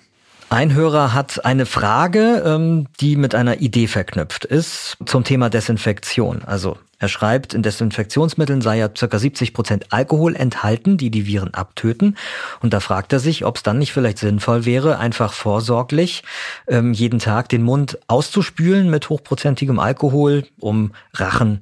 Ein 0.48 0.74
Hörer 0.74 1.12
hat 1.12 1.44
eine 1.44 1.66
Frage, 1.66 2.42
ähm, 2.46 2.86
die 3.00 3.16
mit 3.16 3.34
einer 3.34 3.60
Idee 3.60 3.88
verknüpft 3.88 4.44
ist 4.44 4.96
zum 5.04 5.24
Thema 5.24 5.50
Desinfektion. 5.50 6.42
Also 6.44 6.78
Er 6.98 7.08
schreibt, 7.08 7.52
in 7.52 7.62
Desinfektionsmitteln 7.62 8.62
sei 8.62 8.78
ja 8.78 8.88
ca. 8.88 9.18
70 9.18 9.52
Prozent 9.52 9.86
Alkohol 9.90 10.34
enthalten, 10.34 10.96
die 10.96 11.10
die 11.10 11.26
Viren 11.26 11.52
abtöten. 11.52 12.16
Und 12.60 12.72
da 12.72 12.80
fragt 12.80 13.12
er 13.12 13.20
sich, 13.20 13.44
ob 13.44 13.56
es 13.56 13.62
dann 13.62 13.78
nicht 13.78 13.92
vielleicht 13.92 14.18
sinnvoll 14.18 14.64
wäre, 14.64 14.98
einfach 14.98 15.32
vorsorglich 15.32 16.22
ähm, 16.66 16.92
jeden 16.92 17.18
Tag 17.18 17.50
den 17.50 17.62
Mund 17.62 17.98
auszuspülen 18.06 18.88
mit 18.88 19.10
hochprozentigem 19.10 19.78
Alkohol, 19.78 20.46
um 20.58 20.92
Rachen 21.12 21.60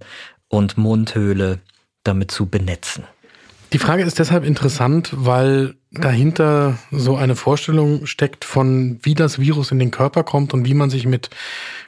und 0.48 0.78
Mundhöhle 0.78 1.58
damit 2.04 2.30
zu 2.30 2.46
benetzen. 2.46 3.04
Die 3.72 3.78
Frage 3.78 4.04
ist 4.04 4.20
deshalb 4.20 4.44
interessant, 4.44 5.10
weil 5.12 5.74
dahinter 5.94 6.78
so 6.90 7.16
eine 7.16 7.36
Vorstellung 7.36 8.06
steckt 8.06 8.44
von, 8.44 8.98
wie 9.02 9.14
das 9.14 9.38
Virus 9.38 9.70
in 9.70 9.78
den 9.78 9.90
Körper 9.90 10.24
kommt 10.24 10.54
und 10.54 10.64
wie 10.66 10.74
man 10.74 10.90
sich 10.90 11.06
mit 11.06 11.30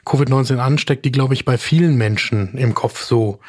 Covid-19 0.05 0.57
ansteckt, 0.57 1.05
die, 1.05 1.11
glaube 1.11 1.33
ich, 1.33 1.45
bei 1.45 1.57
vielen 1.57 1.97
Menschen 1.97 2.57
im 2.57 2.73
Kopf 2.73 3.03
so 3.03 3.39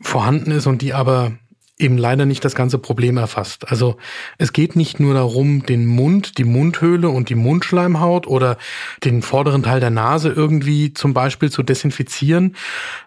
vorhanden 0.00 0.50
ist 0.52 0.66
und 0.66 0.82
die 0.82 0.94
aber 0.94 1.32
eben 1.80 1.98
leider 1.98 2.26
nicht 2.26 2.44
das 2.44 2.54
ganze 2.54 2.78
Problem 2.78 3.16
erfasst. 3.16 3.70
Also 3.70 3.96
es 4.38 4.52
geht 4.52 4.76
nicht 4.76 5.00
nur 5.00 5.14
darum, 5.14 5.64
den 5.64 5.86
Mund, 5.86 6.38
die 6.38 6.44
Mundhöhle 6.44 7.08
und 7.08 7.28
die 7.28 7.34
Mundschleimhaut 7.34 8.26
oder 8.26 8.58
den 9.02 9.22
vorderen 9.22 9.62
Teil 9.62 9.80
der 9.80 9.90
Nase 9.90 10.28
irgendwie 10.28 10.92
zum 10.92 11.14
Beispiel 11.14 11.50
zu 11.50 11.62
desinfizieren, 11.62 12.56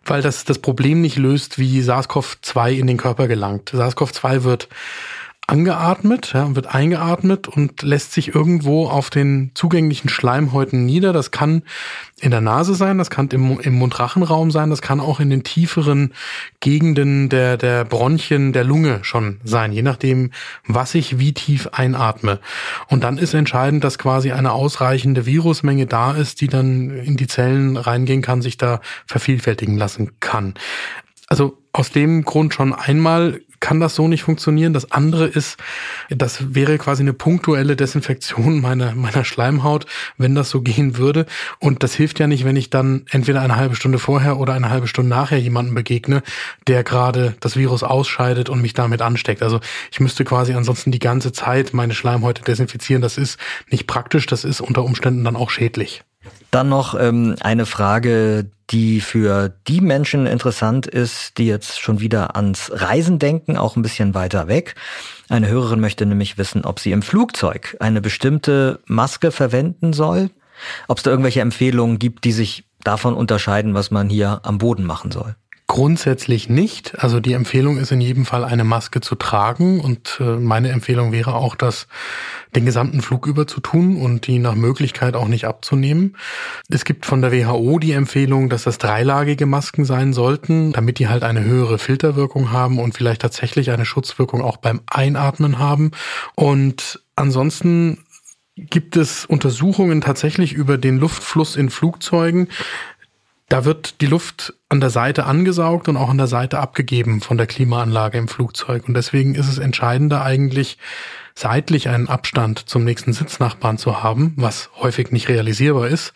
weil 0.03 0.21
das 0.21 0.43
das 0.43 0.59
Problem 0.59 1.01
nicht 1.01 1.17
löst, 1.17 1.59
wie 1.59 1.81
SARS-CoV-2 1.81 2.71
in 2.71 2.87
den 2.87 2.97
Körper 2.97 3.27
gelangt. 3.27 3.71
SARS-CoV-2 3.73 4.43
wird 4.43 4.69
angeatmet, 5.47 6.31
ja, 6.33 6.55
wird 6.55 6.73
eingeatmet 6.73 7.47
und 7.47 7.81
lässt 7.81 8.13
sich 8.13 8.33
irgendwo 8.33 8.87
auf 8.87 9.09
den 9.09 9.51
zugänglichen 9.53 10.09
Schleimhäuten 10.09 10.85
nieder. 10.85 11.11
Das 11.11 11.31
kann 11.31 11.63
in 12.21 12.31
der 12.31 12.39
Nase 12.39 12.75
sein, 12.75 12.97
das 12.97 13.09
kann 13.09 13.27
im, 13.29 13.59
im 13.59 13.73
Mundrachenraum 13.73 14.49
sein, 14.51 14.69
das 14.69 14.81
kann 14.81 15.01
auch 15.01 15.19
in 15.19 15.29
den 15.29 15.43
tieferen 15.43 16.13
Gegenden 16.61 17.27
der, 17.27 17.57
der 17.57 17.83
Bronchien 17.83 18.53
der 18.53 18.63
Lunge 18.63 18.99
schon 19.03 19.41
sein, 19.43 19.73
je 19.73 19.81
nachdem, 19.81 20.31
was 20.65 20.95
ich 20.95 21.19
wie 21.19 21.33
tief 21.33 21.67
einatme. 21.73 22.39
Und 22.87 23.03
dann 23.03 23.17
ist 23.17 23.33
entscheidend, 23.33 23.83
dass 23.83 23.97
quasi 23.97 24.31
eine 24.31 24.53
ausreichende 24.53 25.25
Virusmenge 25.25 25.85
da 25.85 26.13
ist, 26.13 26.39
die 26.39 26.47
dann 26.47 26.91
in 26.91 27.17
die 27.17 27.27
Zellen 27.27 27.75
reingehen 27.75 28.21
kann, 28.21 28.41
sich 28.41 28.57
da 28.57 28.79
vervielfältigen 29.05 29.77
lassen 29.77 30.11
kann. 30.21 30.53
Also 31.27 31.57
aus 31.71 31.91
dem 31.91 32.23
Grund 32.23 32.53
schon 32.53 32.73
einmal 32.73 33.39
kann 33.63 33.79
das 33.79 33.95
so 33.95 34.09
nicht 34.09 34.23
funktionieren. 34.23 34.73
Das 34.73 34.91
andere 34.91 35.25
ist, 35.25 35.57
das 36.09 36.53
wäre 36.53 36.77
quasi 36.77 37.01
eine 37.01 37.13
punktuelle 37.13 37.77
Desinfektion 37.77 38.59
meiner, 38.59 38.93
meiner 38.93 39.23
Schleimhaut, 39.23 39.85
wenn 40.17 40.35
das 40.35 40.49
so 40.49 40.61
gehen 40.61 40.97
würde. 40.97 41.25
Und 41.59 41.81
das 41.81 41.93
hilft 41.93 42.19
ja 42.19 42.27
nicht, 42.27 42.43
wenn 42.43 42.57
ich 42.57 42.69
dann 42.69 43.05
entweder 43.09 43.41
eine 43.41 43.55
halbe 43.55 43.77
Stunde 43.77 43.99
vorher 43.99 44.37
oder 44.37 44.53
eine 44.53 44.69
halbe 44.69 44.87
Stunde 44.87 45.09
nachher 45.09 45.39
jemanden 45.39 45.73
begegne, 45.73 46.23
der 46.67 46.83
gerade 46.83 47.35
das 47.39 47.55
Virus 47.55 47.83
ausscheidet 47.83 48.49
und 48.49 48.61
mich 48.61 48.73
damit 48.73 49.01
ansteckt. 49.01 49.41
Also 49.41 49.61
ich 49.93 50.01
müsste 50.01 50.25
quasi 50.25 50.53
ansonsten 50.53 50.91
die 50.91 50.99
ganze 50.99 51.31
Zeit 51.31 51.73
meine 51.73 51.93
Schleimhäute 51.93 52.41
desinfizieren. 52.41 53.01
Das 53.01 53.17
ist 53.17 53.39
nicht 53.71 53.87
praktisch, 53.87 54.25
das 54.25 54.43
ist 54.43 54.59
unter 54.59 54.83
Umständen 54.83 55.23
dann 55.23 55.37
auch 55.37 55.49
schädlich. 55.49 56.03
Dann 56.51 56.69
noch 56.69 56.99
ähm, 56.99 57.35
eine 57.41 57.65
Frage, 57.65 58.49
die 58.69 59.01
für 59.01 59.53
die 59.67 59.81
Menschen 59.81 60.25
interessant 60.25 60.87
ist, 60.87 61.37
die 61.37 61.45
jetzt 61.45 61.79
schon 61.79 61.99
wieder 61.99 62.35
ans 62.35 62.71
Reisen 62.73 63.19
denken, 63.19 63.57
auch 63.57 63.75
ein 63.75 63.81
bisschen 63.81 64.13
weiter 64.13 64.47
weg. 64.47 64.75
Eine 65.29 65.47
Hörerin 65.47 65.79
möchte 65.79 66.05
nämlich 66.05 66.37
wissen, 66.37 66.65
ob 66.65 66.79
sie 66.79 66.91
im 66.91 67.01
Flugzeug 67.01 67.77
eine 67.79 68.01
bestimmte 68.01 68.79
Maske 68.85 69.31
verwenden 69.31 69.93
soll, 69.93 70.29
ob 70.87 70.97
es 70.97 71.03
da 71.03 71.11
irgendwelche 71.11 71.41
Empfehlungen 71.41 71.99
gibt, 71.99 72.23
die 72.23 72.31
sich 72.31 72.65
davon 72.83 73.13
unterscheiden, 73.13 73.73
was 73.73 73.91
man 73.91 74.09
hier 74.09 74.41
am 74.43 74.57
Boden 74.57 74.85
machen 74.85 75.11
soll. 75.11 75.35
Grundsätzlich 75.67 76.49
nicht. 76.49 76.99
Also 76.99 77.19
die 77.19 77.33
Empfehlung 77.33 77.77
ist 77.77 77.91
in 77.91 78.01
jedem 78.01 78.25
Fall 78.25 78.43
eine 78.43 78.65
Maske 78.65 78.99
zu 78.99 79.15
tragen 79.15 79.79
und 79.79 80.19
äh, 80.19 80.35
meine 80.35 80.69
Empfehlung 80.69 81.11
wäre 81.13 81.35
auch, 81.35 81.55
das 81.55 81.87
den 82.53 82.65
gesamten 82.65 83.01
Flug 83.01 83.25
über 83.27 83.47
zu 83.47 83.61
tun 83.61 83.95
und 84.01 84.27
die 84.27 84.39
nach 84.39 84.55
Möglichkeit 84.55 85.15
auch 85.15 85.27
nicht 85.27 85.45
abzunehmen. 85.45 86.17
Es 86.69 86.83
gibt 86.83 87.05
von 87.05 87.21
der 87.21 87.31
WHO 87.31 87.79
die 87.79 87.93
Empfehlung, 87.93 88.49
dass 88.49 88.63
das 88.63 88.77
dreilagige 88.77 89.45
Masken 89.45 89.85
sein 89.85 90.11
sollten, 90.11 90.73
damit 90.73 90.99
die 90.99 91.07
halt 91.07 91.23
eine 91.23 91.43
höhere 91.43 91.79
Filterwirkung 91.79 92.51
haben 92.51 92.77
und 92.77 92.93
vielleicht 92.93 93.21
tatsächlich 93.21 93.71
eine 93.71 93.85
Schutzwirkung 93.85 94.41
auch 94.41 94.57
beim 94.57 94.81
Einatmen 94.87 95.59
haben. 95.59 95.91
Und 96.35 97.01
ansonsten 97.15 97.99
gibt 98.55 98.97
es 98.97 99.25
Untersuchungen 99.25 100.01
tatsächlich 100.01 100.53
über 100.53 100.77
den 100.77 100.97
Luftfluss 100.97 101.55
in 101.55 101.69
Flugzeugen, 101.69 102.49
da 103.49 103.65
wird 103.65 104.01
die 104.01 104.07
Luft 104.07 104.53
an 104.69 104.79
der 104.79 104.89
Seite 104.89 105.25
angesaugt 105.25 105.87
und 105.87 105.97
auch 105.97 106.09
an 106.09 106.17
der 106.17 106.27
Seite 106.27 106.59
abgegeben 106.59 107.21
von 107.21 107.37
der 107.37 107.47
Klimaanlage 107.47 108.17
im 108.17 108.27
Flugzeug. 108.27 108.87
Und 108.87 108.93
deswegen 108.93 109.35
ist 109.35 109.47
es 109.47 109.57
entscheidender 109.57 110.23
eigentlich, 110.23 110.77
seitlich 111.35 111.89
einen 111.89 112.07
Abstand 112.07 112.69
zum 112.69 112.83
nächsten 112.83 113.11
Sitznachbarn 113.11 113.77
zu 113.77 114.03
haben, 114.03 114.33
was 114.35 114.69
häufig 114.75 115.11
nicht 115.11 115.29
realisierbar 115.29 115.87
ist, 115.87 116.13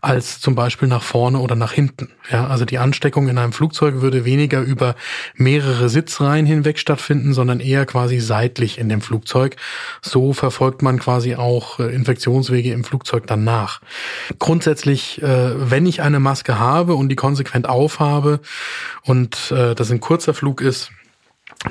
als 0.00 0.40
zum 0.40 0.54
Beispiel 0.54 0.88
nach 0.88 1.02
vorne 1.02 1.38
oder 1.40 1.56
nach 1.56 1.72
hinten. 1.72 2.08
Ja, 2.30 2.46
also 2.46 2.64
die 2.64 2.78
Ansteckung 2.78 3.28
in 3.28 3.38
einem 3.38 3.52
Flugzeug 3.52 4.00
würde 4.00 4.24
weniger 4.24 4.62
über 4.62 4.96
mehrere 5.34 5.88
Sitzreihen 5.88 6.46
hinweg 6.46 6.78
stattfinden, 6.78 7.34
sondern 7.34 7.60
eher 7.60 7.84
quasi 7.84 8.18
seitlich 8.18 8.78
in 8.78 8.88
dem 8.88 9.02
Flugzeug. 9.02 9.56
So 10.00 10.32
verfolgt 10.32 10.82
man 10.82 10.98
quasi 10.98 11.34
auch 11.34 11.78
äh, 11.78 11.94
Infektionswege 11.94 12.72
im 12.72 12.84
Flugzeug 12.84 13.26
danach. 13.26 13.80
Grundsätzlich, 14.38 15.22
äh, 15.22 15.70
wenn 15.70 15.86
ich 15.86 16.00
eine 16.00 16.18
Maske 16.18 16.58
habe 16.58 16.94
und 16.94 17.10
die 17.10 17.16
konsequent 17.16 17.68
aufhabe 17.68 18.40
und 19.02 19.52
äh, 19.52 19.74
das 19.74 19.90
ein 19.90 20.00
kurzer 20.00 20.32
Flug 20.32 20.62
ist, 20.62 20.90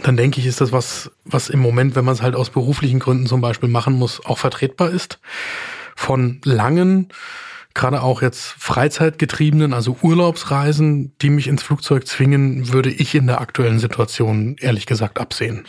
dann 0.03 0.17
denke 0.17 0.39
ich, 0.39 0.45
ist 0.45 0.61
das 0.61 0.71
was, 0.71 1.11
was 1.25 1.49
im 1.49 1.59
Moment, 1.59 1.95
wenn 1.95 2.05
man 2.05 2.13
es 2.13 2.21
halt 2.21 2.35
aus 2.35 2.49
beruflichen 2.49 2.99
Gründen 2.99 3.27
zum 3.27 3.41
Beispiel 3.41 3.69
machen 3.69 3.93
muss, 3.93 4.25
auch 4.25 4.37
vertretbar 4.37 4.89
ist. 4.89 5.19
Von 5.95 6.41
langen, 6.43 7.09
gerade 7.73 8.01
auch 8.01 8.21
jetzt 8.21 8.55
Freizeitgetriebenen, 8.57 9.73
also 9.73 9.97
Urlaubsreisen, 10.01 11.13
die 11.21 11.29
mich 11.29 11.47
ins 11.47 11.63
Flugzeug 11.63 12.07
zwingen, 12.07 12.73
würde 12.73 12.89
ich 12.89 13.15
in 13.15 13.27
der 13.27 13.39
aktuellen 13.41 13.79
Situation 13.79 14.55
ehrlich 14.59 14.85
gesagt 14.85 15.19
absehen. 15.19 15.65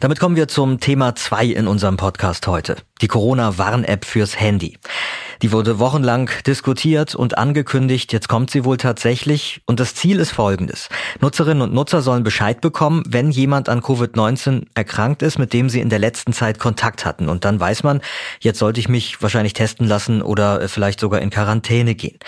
Damit 0.00 0.18
kommen 0.18 0.36
wir 0.36 0.48
zum 0.48 0.80
Thema 0.80 1.14
zwei 1.14 1.46
in 1.46 1.68
unserem 1.68 1.96
Podcast 1.96 2.46
heute. 2.46 2.76
Die 3.00 3.08
Corona-Warn-App 3.08 4.04
fürs 4.04 4.38
Handy. 4.38 4.78
Die 5.42 5.52
wurde 5.52 5.78
wochenlang 5.78 6.30
diskutiert 6.46 7.14
und 7.14 7.38
angekündigt. 7.38 8.12
Jetzt 8.12 8.28
kommt 8.28 8.50
sie 8.50 8.64
wohl 8.64 8.76
tatsächlich. 8.76 9.60
Und 9.66 9.78
das 9.78 9.94
Ziel 9.94 10.18
ist 10.18 10.32
folgendes. 10.32 10.88
Nutzerinnen 11.20 11.62
und 11.62 11.72
Nutzer 11.72 12.02
sollen 12.02 12.24
Bescheid 12.24 12.60
bekommen, 12.60 13.04
wenn 13.06 13.30
jemand 13.30 13.68
an 13.68 13.80
Covid-19 13.80 14.66
erkrankt 14.74 15.22
ist, 15.22 15.38
mit 15.38 15.52
dem 15.52 15.68
sie 15.70 15.80
in 15.80 15.90
der 15.90 16.00
letzten 16.00 16.32
Zeit 16.32 16.58
Kontakt 16.58 17.04
hatten. 17.04 17.28
Und 17.28 17.44
dann 17.44 17.60
weiß 17.60 17.84
man, 17.84 18.00
jetzt 18.40 18.58
sollte 18.58 18.80
ich 18.80 18.88
mich 18.88 19.22
wahrscheinlich 19.22 19.52
testen 19.52 19.86
lassen 19.86 20.22
oder 20.22 20.68
vielleicht 20.68 20.98
sogar 20.98 21.20
in 21.20 21.30
Quarantäne 21.30 21.94
gehen. 21.94 22.18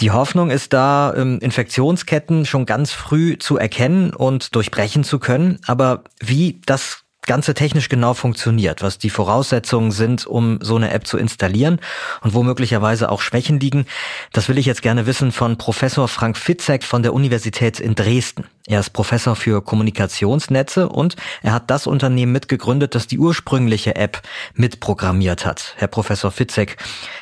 Die 0.00 0.10
Hoffnung 0.10 0.50
ist 0.50 0.74
da, 0.74 1.14
ähm, 1.16 1.38
Infektionsketten 1.40 2.44
schon 2.44 2.66
ganz 2.66 2.92
früh 2.92 3.38
zu 3.38 3.56
erkennen 3.56 4.12
und 4.12 4.54
durchbrechen 4.54 5.04
zu 5.04 5.18
können. 5.18 5.58
Aber 5.66 6.04
wie 6.20 6.60
das 6.66 7.05
Ganze 7.26 7.54
technisch 7.54 7.88
genau 7.88 8.14
funktioniert, 8.14 8.82
was 8.82 8.98
die 8.98 9.10
Voraussetzungen 9.10 9.90
sind, 9.90 10.26
um 10.26 10.58
so 10.62 10.76
eine 10.76 10.92
App 10.92 11.06
zu 11.06 11.18
installieren 11.18 11.80
und 12.22 12.34
wo 12.34 12.42
möglicherweise 12.42 13.10
auch 13.10 13.20
Schwächen 13.20 13.60
liegen. 13.60 13.86
Das 14.32 14.48
will 14.48 14.58
ich 14.58 14.66
jetzt 14.66 14.82
gerne 14.82 15.06
wissen 15.06 15.32
von 15.32 15.58
Professor 15.58 16.08
Frank 16.08 16.36
Fitzek 16.36 16.84
von 16.84 17.02
der 17.02 17.12
Universität 17.12 17.80
in 17.80 17.94
Dresden. 17.94 18.46
Er 18.68 18.80
ist 18.80 18.90
Professor 18.90 19.36
für 19.36 19.62
Kommunikationsnetze 19.62 20.88
und 20.88 21.14
er 21.42 21.52
hat 21.52 21.70
das 21.70 21.86
Unternehmen 21.86 22.32
mitgegründet, 22.32 22.94
das 22.96 23.06
die 23.06 23.18
ursprüngliche 23.18 23.94
App 23.94 24.22
mitprogrammiert 24.54 25.46
hat. 25.46 25.74
Herr 25.76 25.88
Professor 25.88 26.32
Fitzek, 26.32 26.76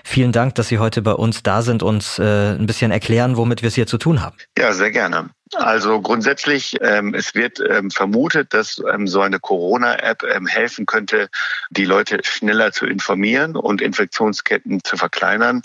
vielen 0.04 0.32
Dank, 0.32 0.54
dass 0.54 0.68
Sie 0.68 0.78
heute 0.78 1.02
bei 1.02 1.12
uns 1.12 1.42
da 1.42 1.60
sind 1.60 1.82
und 1.82 2.18
äh, 2.18 2.52
ein 2.52 2.66
bisschen 2.66 2.90
erklären, 2.90 3.36
womit 3.36 3.62
wir 3.62 3.68
es 3.68 3.74
hier 3.74 3.86
zu 3.86 3.98
tun 3.98 4.22
haben. 4.22 4.36
Ja, 4.58 4.72
sehr 4.72 4.90
gerne. 4.90 5.30
Also 5.56 6.00
grundsätzlich, 6.00 6.76
ähm, 6.80 7.14
es 7.14 7.34
wird 7.34 7.60
ähm, 7.60 7.90
vermutet, 7.90 8.52
dass 8.54 8.82
ähm, 8.92 9.06
so 9.06 9.20
eine 9.20 9.38
Corona-App 9.38 10.22
ähm, 10.24 10.46
helfen 10.46 10.86
könnte, 10.86 11.28
die 11.70 11.84
Leute 11.84 12.20
schneller 12.22 12.72
zu 12.72 12.86
informieren 12.86 13.56
und 13.56 13.80
Infektionsketten 13.80 14.82
zu 14.82 14.96
verkleinern. 14.96 15.62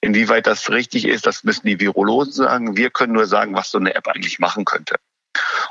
Inwieweit 0.00 0.46
das 0.46 0.70
richtig 0.70 1.06
ist, 1.06 1.26
das 1.26 1.44
müssen 1.44 1.66
die 1.66 1.80
Virologen 1.80 2.32
sagen. 2.32 2.76
Wir 2.76 2.90
können 2.90 3.12
nur 3.12 3.26
sagen, 3.26 3.54
was 3.54 3.70
so 3.70 3.78
eine 3.78 3.94
App 3.94 4.08
eigentlich 4.08 4.38
machen 4.38 4.64
könnte. 4.64 4.96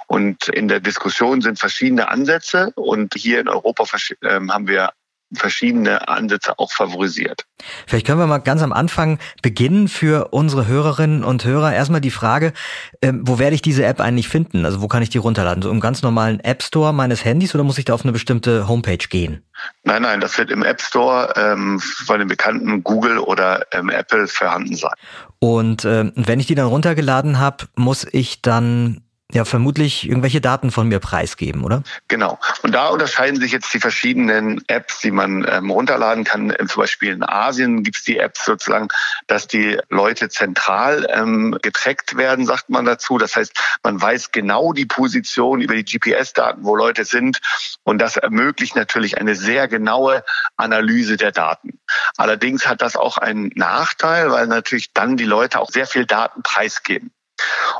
Und 0.08 0.48
in 0.50 0.68
der 0.68 0.80
Diskussion 0.80 1.42
sind 1.42 1.60
verschiedene 1.60 2.10
Ansätze 2.10 2.72
und 2.76 3.14
hier 3.16 3.40
in 3.40 3.48
Europa 3.48 3.86
ähm, 4.24 4.52
haben 4.52 4.68
wir 4.68 4.92
verschiedene 5.34 6.08
Ansätze 6.08 6.58
auch 6.58 6.72
favorisiert. 6.72 7.46
Vielleicht 7.88 8.08
können 8.08 8.20
wir 8.20 8.28
mal 8.28 8.40
ganz 8.40 8.62
am 8.62 8.74
Anfang 8.74 9.20
beginnen 9.42 9.88
für 9.88 10.30
unsere 10.32 10.68
Hörerinnen 10.68 11.24
und 11.24 11.46
Hörer. 11.46 11.74
Erstmal 11.74 12.02
die 12.02 12.12
Frage, 12.12 12.54
ähm, 13.02 13.22
wo 13.24 13.40
werde 13.40 13.56
ich 13.56 13.62
diese 13.62 13.86
App 13.86 14.00
eigentlich 14.00 14.28
finden? 14.28 14.66
Also 14.66 14.82
wo 14.82 14.88
kann 14.88 15.04
ich 15.04 15.10
die 15.10 15.18
runterladen? 15.18 15.62
So 15.62 15.70
im 15.70 15.80
ganz 15.80 16.02
normalen 16.02 16.40
App 16.40 16.64
Store 16.64 16.94
meines 16.94 17.24
Handys 17.24 17.54
oder 17.56 17.64
muss 17.64 17.78
ich 17.78 17.86
da 17.86 17.94
auf 17.94 18.04
eine 18.04 18.12
bestimmte 18.12 18.68
Homepage 18.68 18.98
gehen? 18.98 19.44
Nein, 19.84 20.02
nein, 20.02 20.20
das 20.20 20.38
wird 20.38 20.50
im 20.50 20.64
App 20.64 20.82
Store 20.82 21.34
ähm, 21.36 21.80
von 21.80 22.20
den 22.20 22.28
bekannten 22.28 22.84
Google 22.84 23.20
oder 23.20 23.66
ähm, 23.72 23.90
Apple 23.90 24.28
vorhanden 24.28 24.76
sein. 24.76 24.94
Und 25.40 25.86
äh, 25.86 26.12
wenn 26.16 26.40
ich 26.40 26.48
die 26.48 26.56
dann 26.56 26.68
runtergeladen 26.68 27.40
habe, 27.40 27.66
muss 27.76 28.08
ich 28.12 28.42
dann 28.42 29.02
ja 29.36 29.46
vermutlich 29.46 30.08
irgendwelche 30.08 30.42
Daten 30.42 30.72
von 30.72 30.88
mir 30.88 31.00
preisgeben, 31.00 31.64
oder? 31.64 31.84
Genau. 32.08 32.40
Und 32.62 32.74
da 32.74 32.88
unterscheiden 32.88 33.40
sich 33.40 33.52
jetzt 33.52 33.74
die 33.74 33.80
verschiedenen 33.80 34.64
Apps, 34.68 35.00
die 35.00 35.12
man 35.12 35.46
ähm, 35.50 35.70
runterladen 35.70 36.24
kann. 36.24 36.54
Ähm, 36.58 36.68
zum 36.68 36.82
Beispiel 36.82 37.12
in 37.12 37.24
Asien 37.24 37.84
gibt 37.84 37.98
es 37.98 38.04
die 38.04 38.18
Apps 38.18 38.46
sozusagen, 38.46 38.88
dass 39.28 39.48
die 39.48 39.80
Leute 39.90 40.30
zentral 40.30 41.08
ähm, 41.10 41.58
getrackt 41.62 42.18
werden, 42.18 42.46
sagt 42.46 42.70
man 42.70 42.86
dazu. 42.86 43.18
Das 43.18 43.36
heißt, 43.36 43.54
man 43.84 44.02
weiß 44.02 44.32
genau 44.32 44.74
die 44.74 44.86
Position 44.86 45.62
über 45.62 45.76
die 45.76 45.86
GPS-Daten, 45.86 46.64
wo 46.64 46.76
Leute 46.76 47.06
sind. 47.06 47.40
Und 47.84 48.00
das 48.00 48.18
ermöglicht 48.18 48.76
natürlich 48.76 49.18
eine 49.18 49.36
sehr 49.36 49.68
genaue 49.68 50.24
Analyse 50.58 51.18
der 51.18 51.32
Daten. 51.32 51.80
Allerdings 52.18 52.68
hat 52.68 52.82
das 52.82 52.96
auch 52.96 53.18
einen 53.18 53.52
Nachteil, 53.56 54.32
weil 54.32 54.48
natürlich 54.48 54.94
dann 54.94 55.18
die 55.18 55.26
Leute 55.26 55.60
auch 55.60 55.70
sehr 55.70 55.88
viel 55.88 56.06
Daten 56.06 56.44
preisgeben. 56.44 57.12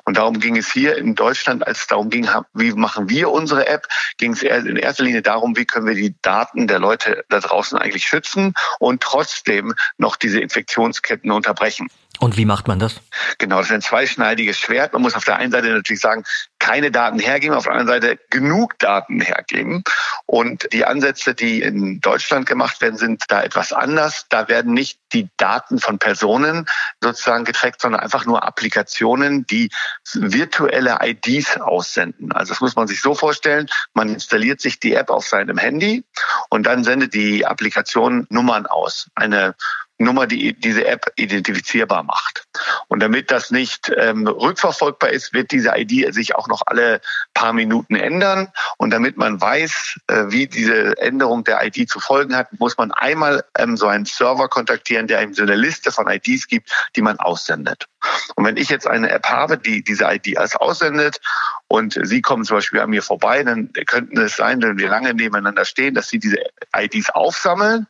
Und 0.06 0.18
darum 0.18 0.40
ging 0.40 0.58
es 0.58 0.72
hier 0.72 0.98
in 0.98 1.16
Deutschland, 1.16 1.66
als 1.66 1.82
es 1.82 1.88
darum 1.88 2.10
ging, 2.10 2.28
wie 2.54 2.72
machen 2.74 3.10
wir 3.10 3.30
unsere 3.30 3.68
App, 3.68 3.88
ging 4.18 4.34
es 4.34 4.44
in 4.44 4.76
erster 4.78 5.04
Linie 5.04 5.22
darum, 5.22 5.56
wie 5.58 5.66
können 5.66 5.88
wir 5.88 5.96
die 5.96 6.16
Daten 6.22 6.68
der 6.68 6.80
Leute 6.80 7.24
da 7.30 7.40
draußen 7.40 7.78
eigentlich 7.78 8.06
schützen 8.06 8.54
und 8.80 9.02
trotzdem 9.02 9.74
noch 9.98 10.16
diese 10.16 10.40
Infektionsketten 10.40 11.32
unterbrechen. 11.32 11.88
Und 12.22 12.38
wie 12.38 12.46
macht 12.46 12.68
man 12.68 12.78
das? 12.78 13.02
Genau, 13.40 13.58
das 13.58 13.66
ist 13.66 13.74
ein 13.74 13.82
zweischneidiges 13.82 14.60
Schwert. 14.60 14.94
Man 14.94 15.02
muss 15.02 15.16
auf 15.16 15.26
der 15.26 15.38
einen 15.38 15.52
Seite 15.52 15.70
natürlich 15.70 16.02
sagen, 16.02 16.24
keine 16.60 16.92
Daten 16.92 17.18
hergeben, 17.18 17.56
auf 17.56 17.64
der 17.64 17.74
anderen 17.74 18.00
Seite 18.00 18.20
genug 18.30 18.78
Daten 18.78 19.22
hergeben. 19.22 19.84
Und 20.28 20.72
die 20.72 20.86
Ansätze, 20.86 21.34
die 21.34 21.64
in 21.64 22.00
Deutschland 22.00 22.46
gemacht 22.46 22.80
werden, 22.80 22.96
sind 22.96 23.24
da 23.30 23.42
etwas 23.42 23.74
anders. 23.74 24.28
Da 24.30 24.48
werden 24.50 24.76
nicht 24.76 25.00
die 25.14 25.30
Daten 25.38 25.80
von 25.80 25.98
Personen 25.98 26.68
sozusagen 27.02 27.44
getrackt, 27.44 27.82
sondern 27.82 28.02
einfach 28.02 28.28
nur 28.28 28.44
Applikationen, 28.44 29.48
die 29.48 29.72
virtuelle 30.14 31.00
IDs 31.02 31.58
aussenden. 31.58 32.32
Also 32.34 32.54
das 32.54 32.62
muss 32.62 32.76
man 32.76 32.88
sich 32.88 33.02
so 33.02 33.16
vorstellen, 33.16 33.66
man 33.96 34.10
installiert 34.10 34.62
sich 34.62 34.80
die 34.80 34.94
App 34.94 35.10
auf 35.10 35.26
seinem 35.26 35.58
Handy 35.58 36.04
und 36.52 36.68
dann 36.68 36.84
sendet 36.84 37.16
die 37.16 37.48
Applikation 37.48 38.28
Nummern 38.30 38.68
aus. 38.68 39.10
Eine 39.16 39.56
Nummer, 40.04 40.28
die 40.28 40.54
diese 40.54 40.86
App 40.86 41.12
identifizierbar 41.16 42.04
macht. 42.04 42.46
Und 42.88 43.02
damit 43.02 43.32
das 43.32 43.52
nicht 43.52 43.92
ähm, 43.98 44.28
rückverfolgbar 44.28 45.12
ist, 45.12 45.34
wird 45.34 45.52
diese 45.52 45.72
ID 45.76 46.14
sich 46.14 46.36
auch 46.36 46.48
noch 46.48 46.62
alle 46.66 47.02
paar 47.34 47.54
Minuten 47.54 47.96
ändern. 47.96 48.50
Und 48.78 48.92
damit 48.92 49.18
man 49.18 49.40
weiß, 49.40 50.00
äh, 50.08 50.24
wie 50.28 50.48
diese 50.48 50.98
Änderung 50.98 51.44
der 51.44 51.64
ID 51.66 51.90
zu 51.90 52.00
folgen 52.00 52.36
hat, 52.36 52.48
muss 52.60 52.78
man 52.78 52.92
einmal 52.92 53.44
ähm, 53.58 53.78
so 53.78 53.88
einen 53.88 54.06
Server 54.06 54.48
kontaktieren, 54.48 55.08
der 55.08 55.22
ihm 55.22 55.34
so 55.34 55.44
eine 55.44 55.56
Liste 55.56 55.92
von 55.92 56.10
IDs 56.10 56.48
gibt, 56.48 56.72
die 56.96 57.02
man 57.02 57.20
aussendet. 57.20 57.88
Und 58.36 58.46
wenn 58.46 58.58
ich 58.58 58.70
jetzt 58.70 58.88
eine 58.88 59.10
App 59.10 59.26
habe, 59.28 59.58
die 59.58 59.84
diese 59.84 60.06
ID 60.06 60.38
als 60.38 60.56
aussendet 60.56 61.20
und 61.68 62.00
Sie 62.02 62.22
kommen 62.22 62.44
zum 62.44 62.58
Beispiel 62.58 62.80
an 62.80 62.90
mir 62.90 63.02
vorbei, 63.02 63.44
dann 63.44 63.72
könnten 63.88 64.18
es 64.20 64.36
sein, 64.36 64.62
wenn 64.62 64.78
wir 64.78 64.90
lange 64.90 65.14
nebeneinander 65.14 65.66
stehen, 65.66 65.96
dass 65.96 66.10
Sie 66.10 66.20
diese 66.20 66.38
IDs 66.76 67.10
aufsammeln. 67.10 67.88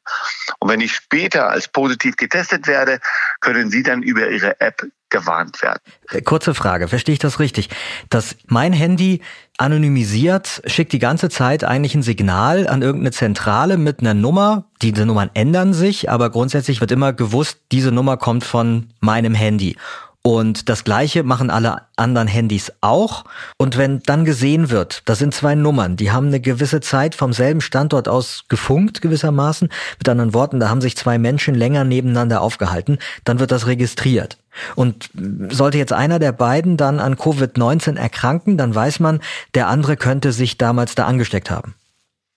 Und 0.59 0.69
wenn 0.69 0.81
ich 0.81 0.93
später 0.93 1.49
als 1.49 1.67
positiv 1.67 2.15
getestet 2.15 2.67
werde, 2.67 2.99
können 3.39 3.69
Sie 3.69 3.83
dann 3.83 4.03
über 4.03 4.29
Ihre 4.29 4.59
App 4.59 4.83
gewarnt 5.11 5.61
werden. 5.61 5.79
Äh, 6.09 6.21
kurze 6.21 6.55
Frage, 6.55 6.87
verstehe 6.87 7.13
ich 7.13 7.19
das 7.19 7.39
richtig? 7.39 7.69
Dass 8.09 8.35
mein 8.47 8.73
Handy 8.73 9.21
anonymisiert, 9.57 10.63
schickt 10.65 10.91
die 10.91 10.99
ganze 10.99 11.29
Zeit 11.29 11.63
eigentlich 11.63 11.93
ein 11.93 12.01
Signal 12.01 12.67
an 12.67 12.81
irgendeine 12.81 13.11
Zentrale 13.11 13.77
mit 13.77 13.99
einer 13.99 14.15
Nummer. 14.15 14.65
Diese 14.81 15.05
Nummern 15.05 15.29
ändern 15.35 15.73
sich, 15.73 16.09
aber 16.09 16.31
grundsätzlich 16.31 16.81
wird 16.81 16.91
immer 16.91 17.13
gewusst, 17.13 17.59
diese 17.71 17.91
Nummer 17.91 18.17
kommt 18.17 18.43
von 18.43 18.89
meinem 18.99 19.35
Handy. 19.35 19.77
Und 20.23 20.69
das 20.69 20.83
gleiche 20.83 21.23
machen 21.23 21.49
alle 21.49 21.81
anderen 21.95 22.27
Handys 22.27 22.71
auch. 22.81 23.23
Und 23.57 23.77
wenn 23.77 24.03
dann 24.03 24.23
gesehen 24.23 24.69
wird, 24.69 25.01
das 25.05 25.17
sind 25.17 25.33
zwei 25.33 25.55
Nummern, 25.55 25.95
die 25.95 26.11
haben 26.11 26.27
eine 26.27 26.39
gewisse 26.39 26.79
Zeit 26.79 27.15
vom 27.15 27.33
selben 27.33 27.59
Standort 27.59 28.07
aus 28.07 28.43
gefunkt 28.47 29.01
gewissermaßen. 29.01 29.69
Mit 29.97 30.07
anderen 30.07 30.35
Worten, 30.35 30.59
da 30.59 30.69
haben 30.69 30.81
sich 30.81 30.95
zwei 30.95 31.17
Menschen 31.17 31.55
länger 31.55 31.83
nebeneinander 31.85 32.41
aufgehalten, 32.41 32.99
dann 33.23 33.39
wird 33.39 33.51
das 33.51 33.65
registriert. 33.65 34.37
Und 34.75 35.09
sollte 35.49 35.79
jetzt 35.79 35.93
einer 35.93 36.19
der 36.19 36.33
beiden 36.33 36.77
dann 36.77 36.99
an 36.99 37.15
Covid-19 37.15 37.97
erkranken, 37.97 38.57
dann 38.57 38.75
weiß 38.75 38.99
man, 38.99 39.21
der 39.55 39.69
andere 39.69 39.97
könnte 39.97 40.33
sich 40.33 40.57
damals 40.57 40.93
da 40.93 41.07
angesteckt 41.07 41.49
haben. 41.49 41.73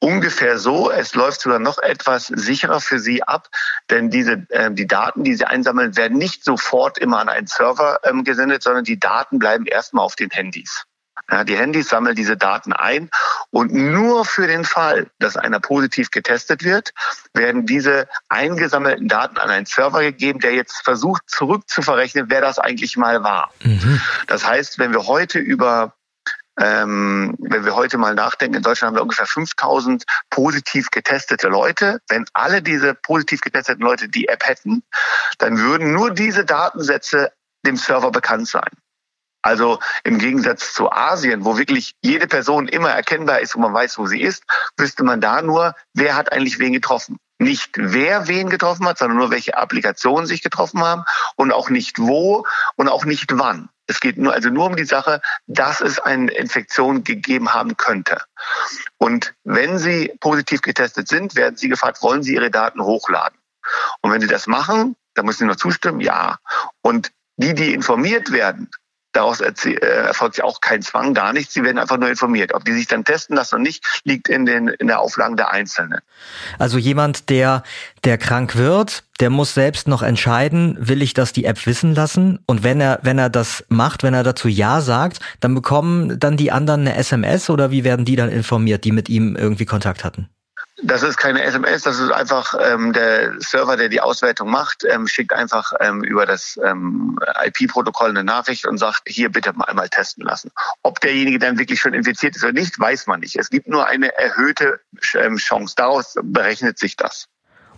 Ungefähr 0.04 0.58
so. 0.58 0.90
Es 0.90 1.14
läuft 1.14 1.40
sogar 1.40 1.58
noch 1.58 1.78
etwas 1.78 2.26
sicherer 2.26 2.82
für 2.82 2.98
Sie 2.98 3.22
ab, 3.22 3.48
denn 3.88 4.10
diese, 4.10 4.44
äh, 4.50 4.70
die 4.70 4.86
Daten, 4.86 5.24
die 5.24 5.34
Sie 5.34 5.46
einsammeln, 5.46 5.96
werden 5.96 6.18
nicht 6.18 6.44
sofort 6.44 6.98
immer 6.98 7.20
an 7.20 7.30
einen 7.30 7.46
Server 7.46 8.00
ähm, 8.04 8.22
gesendet, 8.22 8.62
sondern 8.62 8.84
die 8.84 9.00
Daten 9.00 9.38
bleiben 9.38 9.64
erstmal 9.64 10.04
auf 10.04 10.14
den 10.14 10.28
Handys. 10.28 10.84
Ja, 11.30 11.42
die 11.42 11.56
Handys 11.56 11.88
sammeln 11.88 12.14
diese 12.14 12.36
Daten 12.36 12.74
ein 12.74 13.08
und 13.48 13.72
nur 13.72 14.26
für 14.26 14.46
den 14.46 14.66
Fall, 14.66 15.06
dass 15.20 15.38
einer 15.38 15.58
positiv 15.58 16.10
getestet 16.10 16.64
wird, 16.64 16.92
werden 17.32 17.64
diese 17.64 18.06
eingesammelten 18.28 19.08
Daten 19.08 19.38
an 19.38 19.48
einen 19.48 19.64
Server 19.64 20.02
gegeben, 20.02 20.38
der 20.38 20.52
jetzt 20.52 20.84
versucht 20.84 21.22
zurückzuverrechnen, 21.28 22.26
wer 22.28 22.42
das 22.42 22.58
eigentlich 22.58 22.98
mal 22.98 23.22
war. 23.22 23.50
Mhm. 23.62 24.02
Das 24.26 24.46
heißt, 24.46 24.78
wenn 24.78 24.92
wir 24.92 25.06
heute 25.06 25.38
über 25.38 25.94
ähm, 26.60 27.34
wenn 27.38 27.64
wir 27.64 27.74
heute 27.74 27.98
mal 27.98 28.14
nachdenken, 28.14 28.56
in 28.56 28.62
Deutschland 28.62 28.90
haben 28.90 28.96
wir 28.96 29.02
ungefähr 29.02 29.26
5000 29.26 30.04
positiv 30.30 30.90
getestete 30.90 31.48
Leute. 31.48 32.00
Wenn 32.08 32.26
alle 32.32 32.62
diese 32.62 32.94
positiv 32.94 33.40
getesteten 33.40 33.82
Leute 33.82 34.08
die 34.08 34.28
App 34.28 34.46
hätten, 34.46 34.82
dann 35.38 35.58
würden 35.58 35.92
nur 35.92 36.12
diese 36.12 36.44
Datensätze 36.44 37.32
dem 37.66 37.76
Server 37.76 38.10
bekannt 38.10 38.48
sein. 38.48 38.70
Also 39.42 39.78
im 40.04 40.18
Gegensatz 40.18 40.72
zu 40.72 40.90
Asien, 40.90 41.44
wo 41.44 41.58
wirklich 41.58 41.94
jede 42.02 42.26
Person 42.26 42.66
immer 42.66 42.90
erkennbar 42.90 43.40
ist 43.40 43.54
und 43.54 43.60
man 43.60 43.74
weiß, 43.74 43.98
wo 43.98 44.06
sie 44.06 44.22
ist, 44.22 44.42
wüsste 44.78 45.04
man 45.04 45.20
da 45.20 45.42
nur, 45.42 45.74
wer 45.92 46.16
hat 46.16 46.32
eigentlich 46.32 46.58
wen 46.58 46.72
getroffen. 46.72 47.18
Nicht 47.38 47.72
wer 47.74 48.26
wen 48.26 48.48
getroffen 48.48 48.86
hat, 48.86 48.96
sondern 48.96 49.18
nur 49.18 49.30
welche 49.30 49.58
Applikationen 49.58 50.26
sich 50.26 50.40
getroffen 50.40 50.82
haben 50.82 51.04
und 51.36 51.52
auch 51.52 51.68
nicht 51.68 51.98
wo 51.98 52.46
und 52.76 52.88
auch 52.88 53.04
nicht 53.04 53.36
wann. 53.36 53.68
Es 53.86 54.00
geht 54.00 54.16
nur, 54.16 54.32
also 54.32 54.50
nur 54.50 54.66
um 54.66 54.76
die 54.76 54.84
Sache, 54.84 55.20
dass 55.46 55.80
es 55.80 55.98
eine 55.98 56.32
Infektion 56.32 57.04
gegeben 57.04 57.52
haben 57.52 57.76
könnte. 57.76 58.22
Und 58.98 59.34
wenn 59.44 59.78
Sie 59.78 60.14
positiv 60.20 60.62
getestet 60.62 61.08
sind, 61.08 61.34
werden 61.34 61.56
Sie 61.56 61.68
gefragt, 61.68 62.02
wollen 62.02 62.22
Sie 62.22 62.34
Ihre 62.34 62.50
Daten 62.50 62.82
hochladen? 62.82 63.38
Und 64.00 64.10
wenn 64.10 64.20
Sie 64.20 64.26
das 64.26 64.46
machen, 64.46 64.96
dann 65.14 65.26
müssen 65.26 65.40
Sie 65.40 65.46
noch 65.46 65.56
zustimmen, 65.56 66.00
ja. 66.00 66.38
Und 66.82 67.12
die, 67.36 67.54
die 67.54 67.74
informiert 67.74 68.32
werden, 68.32 68.70
Daraus 69.14 69.40
äh, 69.40 69.74
erfolgt 69.74 70.38
ja 70.38 70.44
auch 70.44 70.60
kein 70.60 70.82
Zwang, 70.82 71.14
gar 71.14 71.32
nichts. 71.32 71.54
Sie 71.54 71.62
werden 71.62 71.78
einfach 71.78 71.98
nur 71.98 72.08
informiert. 72.08 72.52
Ob 72.52 72.64
die 72.64 72.72
sich 72.72 72.88
dann 72.88 73.04
testen 73.04 73.36
lassen 73.36 73.54
oder 73.54 73.62
nicht, 73.62 74.02
liegt 74.02 74.28
in, 74.28 74.44
den, 74.44 74.68
in 74.68 74.88
der 74.88 75.00
Auflagen 75.00 75.36
der 75.36 75.52
Einzelnen. 75.52 76.00
Also 76.58 76.78
jemand, 76.78 77.30
der, 77.30 77.62
der 78.02 78.18
krank 78.18 78.56
wird, 78.56 79.04
der 79.20 79.30
muss 79.30 79.54
selbst 79.54 79.86
noch 79.86 80.02
entscheiden, 80.02 80.76
will 80.80 81.00
ich 81.00 81.14
das 81.14 81.32
die 81.32 81.44
App 81.44 81.64
wissen 81.64 81.94
lassen? 81.94 82.40
Und 82.46 82.64
wenn 82.64 82.80
er, 82.80 82.98
wenn 83.02 83.18
er 83.18 83.30
das 83.30 83.64
macht, 83.68 84.02
wenn 84.02 84.14
er 84.14 84.24
dazu 84.24 84.48
Ja 84.48 84.80
sagt, 84.80 85.20
dann 85.38 85.54
bekommen 85.54 86.18
dann 86.18 86.36
die 86.36 86.50
anderen 86.50 86.80
eine 86.80 86.96
SMS 86.96 87.48
oder 87.50 87.70
wie 87.70 87.84
werden 87.84 88.04
die 88.04 88.16
dann 88.16 88.30
informiert, 88.30 88.82
die 88.82 88.92
mit 88.92 89.08
ihm 89.08 89.36
irgendwie 89.36 89.64
Kontakt 89.64 90.02
hatten? 90.02 90.28
Das 90.86 91.02
ist 91.02 91.16
keine 91.16 91.42
SMS, 91.42 91.82
das 91.84 91.98
ist 91.98 92.10
einfach 92.10 92.54
ähm, 92.60 92.92
der 92.92 93.40
Server, 93.40 93.78
der 93.78 93.88
die 93.88 94.02
Auswertung 94.02 94.50
macht, 94.50 94.84
ähm, 94.84 95.08
schickt 95.08 95.32
einfach 95.32 95.72
ähm, 95.80 96.04
über 96.04 96.26
das 96.26 96.60
ähm, 96.62 97.18
IP-Protokoll 97.42 98.10
eine 98.10 98.22
Nachricht 98.22 98.66
und 98.66 98.76
sagt, 98.76 99.04
hier 99.06 99.30
bitte 99.30 99.54
mal 99.54 99.64
einmal 99.64 99.88
testen 99.88 100.24
lassen. 100.24 100.50
Ob 100.82 101.00
derjenige 101.00 101.38
dann 101.38 101.58
wirklich 101.58 101.80
schon 101.80 101.94
infiziert 101.94 102.36
ist 102.36 102.44
oder 102.44 102.52
nicht, 102.52 102.78
weiß 102.78 103.06
man 103.06 103.20
nicht. 103.20 103.34
Es 103.36 103.48
gibt 103.48 103.66
nur 103.66 103.86
eine 103.86 104.14
erhöhte 104.18 104.78
ähm, 105.14 105.38
Chance. 105.38 105.74
Daraus 105.74 106.16
berechnet 106.22 106.78
sich 106.78 106.98
das. 106.98 107.28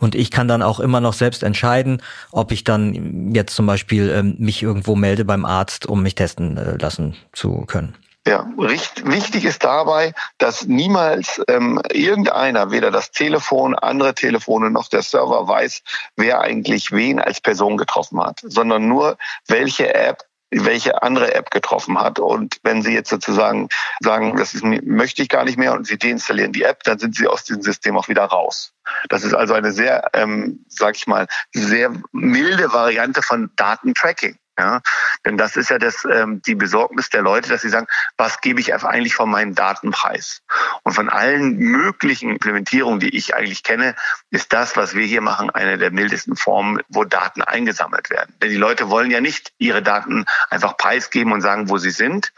Und 0.01 0.17
ich 0.17 0.33
kann 0.33 0.49
dann 0.49 0.63
auch 0.63 0.81
immer 0.81 1.01
noch 1.01 1.15
selbst 1.15 1.45
entscheiden, 1.45 2.03
ob 2.33 2.51
ich 2.51 2.65
dann 2.65 3.33
jetzt 3.33 3.55
zum 3.55 3.67
Beispiel 3.67 4.11
ähm, 4.11 4.35
mich 4.41 4.65
irgendwo 4.65 4.97
melde 4.97 5.25
beim 5.25 5.45
Arzt, 5.45 5.87
um 5.87 6.03
mich 6.03 6.17
testen 6.17 6.57
äh, 6.57 6.77
lassen 6.77 7.17
zu 7.33 7.67
können. 7.67 7.95
Ja, 8.27 8.45
richtig, 8.59 9.07
wichtig 9.07 9.45
ist 9.45 9.63
dabei, 9.63 10.13
dass 10.39 10.67
niemals 10.67 11.41
ähm, 11.47 11.81
irgendeiner, 11.93 12.73
weder 12.73 12.91
das 12.91 13.13
Telefon, 13.13 13.77
andere 13.77 14.17
Telefone 14.17 14.69
noch 14.69 14.89
der 14.89 15.03
Server 15.03 15.47
weiß, 15.47 15.83
wer 16.17 16.41
eigentlich 16.41 16.91
wen 16.91 17.21
als 17.21 17.41
Person 17.41 17.77
getroffen 17.77 18.21
hat, 18.21 18.41
sondern 18.43 18.89
nur 18.89 19.17
welche 19.47 19.95
App 19.95 20.25
welche 20.51 21.03
andere 21.03 21.35
App 21.35 21.51
getroffen 21.51 22.01
hat. 22.01 22.21
Und 22.21 22.59
wenn 22.63 22.81
Sie 22.81 22.93
jetzt 22.93 23.11
sozusagen 23.11 23.69
sagen, 24.01 24.37
das 24.37 24.55
ist, 24.55 24.63
möchte 24.63 25.23
ich 25.23 25.29
gar 25.29 25.45
nicht 25.45 25.59
mehr 25.59 25.73
und 25.73 25.87
Sie 25.87 25.99
deinstallieren 25.99 26.53
die 26.53 26.63
App, 26.63 26.85
dann 26.85 27.01
sind 27.01 27.17
Sie 27.17 27.27
aus 27.27 27.45
diesem 27.45 27.63
System 27.63 27.97
auch 27.97 28.09
wieder 28.09 28.25
raus. 28.25 28.73
Das 29.09 29.25
ist 29.25 29.35
also 29.35 29.55
eine 29.55 29.73
sehr, 29.73 30.09
ähm, 30.15 30.65
sag 30.69 30.97
ich 30.97 31.09
mal, 31.09 31.27
sehr 31.53 31.93
milde 32.13 32.73
Variante 32.73 33.23
von 33.23 33.51
Datentracking. 33.57 34.39
Ja, 34.59 34.81
denn 35.27 35.37
das 35.37 35.57
ist 35.57 35.69
ja 35.69 35.79
das, 35.79 36.07
ähm, 36.11 36.41
die 36.47 36.55
Besorgnis 36.55 37.11
der 37.11 37.21
Leute, 37.21 37.51
dass 37.51 37.61
sie 37.61 37.69
sagen, 37.69 37.87
was 38.17 38.41
gebe 38.41 38.59
ich 38.59 38.73
eigentlich 38.75 39.15
von 39.15 39.29
meinem 39.29 39.55
Datenpreis? 39.55 40.43
Und 40.83 40.95
von 40.95 41.11
allen 41.11 41.59
möglichen 41.59 42.31
Implementierungen, 42.31 42.99
die 42.99 43.15
ich 43.15 43.35
eigentlich 43.35 43.63
kenne, 43.63 43.95
ist 44.31 44.55
das, 44.55 44.75
was 44.75 44.95
wir 44.95 45.05
hier 45.05 45.21
machen, 45.21 45.51
eine 45.51 45.77
der 45.77 45.91
mildesten 45.91 46.37
Formen, 46.37 46.81
wo 46.89 47.05
Daten 47.05 47.43
eingesammelt 47.43 48.09
werden. 48.09 48.35
Denn 48.41 48.49
die 48.49 48.57
Leute 48.57 48.89
wollen 48.89 49.11
ja 49.11 49.21
nicht 49.21 49.53
ihre 49.59 49.83
Daten 49.83 50.25
einfach 50.49 50.79
preisgeben 50.79 51.33
und 51.33 51.43
sagen, 51.43 51.69
wo 51.69 51.77
sie 51.77 51.91
sind, 51.91 52.33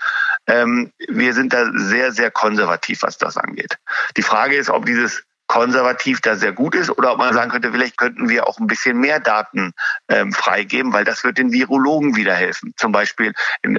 ähm, 0.49 0.93
wir 1.07 1.35
sind 1.35 1.53
da 1.53 1.71
sehr, 1.73 2.11
sehr 2.11 2.33
konservativ, 2.33 3.03
was 3.03 3.19
das 3.19 3.37
angeht. 3.37 3.79
Die 4.17 4.23
Frage 4.23 4.57
ist, 4.57 4.71
ob 4.71 4.87
dieses 4.87 5.23
konservativ 5.49 6.21
da 6.21 6.37
sehr 6.37 6.53
gut 6.53 6.75
ist 6.75 6.91
oder 6.91 7.13
ob 7.13 7.19
man 7.19 7.35
sagen 7.35 7.51
könnte, 7.51 7.73
vielleicht 7.73 7.97
könnten 7.97 8.29
wir 8.29 8.47
auch 8.47 8.59
ein 8.59 8.67
bisschen 8.67 8.99
mehr 8.99 9.19
Daten 9.19 9.73
ähm, 10.09 10.33
freigeben, 10.33 10.93
weil 10.93 11.05
das 11.05 11.25
wird 11.25 11.39
den 11.39 11.53
Virologen 11.53 12.15
wieder 12.15 12.35
helfen. 12.35 12.75
Zum 12.77 12.93
Beispiel, 12.93 13.33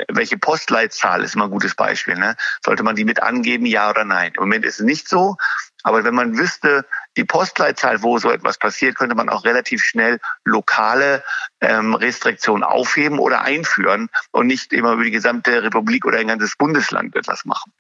welche 0.10 0.38
Postleitzahl 0.38 1.24
ist 1.24 1.36
immer 1.36 1.46
ein 1.46 1.52
gutes 1.52 1.76
Beispiel. 1.76 2.16
Ne? 2.16 2.36
Sollte 2.66 2.84
man 2.84 2.96
die 2.96 3.06
mit 3.06 3.22
angeben, 3.22 3.66
ja 3.66 3.90
oder 3.90 4.04
nein? 4.04 4.34
Im 4.36 4.44
Moment 4.44 4.66
ist 4.66 4.80
es 4.80 4.86
nicht 4.86 5.08
so. 5.08 5.38
Aber 5.84 6.04
wenn 6.04 6.16
man 6.16 6.38
wüsste, 6.38 6.86
die 7.20 7.26
Postleitzahl, 7.26 8.02
wo 8.02 8.18
so 8.18 8.32
etwas 8.32 8.58
passiert, 8.58 8.96
könnte 8.96 9.14
man 9.14 9.28
auch 9.28 9.44
relativ 9.44 9.84
schnell 9.84 10.20
lokale 10.46 11.22
ähm, 11.60 11.94
Restriktionen 11.94 12.64
aufheben 12.64 13.20
oder 13.20 13.42
einführen 13.42 14.08
und 14.32 14.48
nicht 14.48 14.72
immer 14.72 14.94
über 14.94 15.04
die 15.04 15.12
gesamte 15.12 15.62
Republik 15.62 16.06
oder 16.06 16.20
ein 16.20 16.28
ganzes 16.28 16.56
Bundesland 16.56 17.14
etwas 17.18 17.44
machen. 17.44 17.74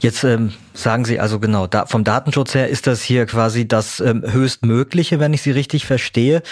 Jetzt 0.00 0.22
ähm, 0.22 0.52
sagen 0.74 1.06
Sie 1.06 1.18
also 1.18 1.40
genau, 1.40 1.66
da, 1.66 1.86
vom 1.86 2.04
Datenschutz 2.04 2.54
her 2.54 2.68
ist 2.68 2.86
das 2.86 3.02
hier 3.02 3.24
quasi 3.24 3.66
das 3.66 4.00
ähm, 4.00 4.22
höchstmögliche, 4.22 5.18
wenn 5.18 5.32
ich 5.32 5.40
Sie 5.40 5.50
richtig 5.50 5.86
verstehe. 5.86 6.42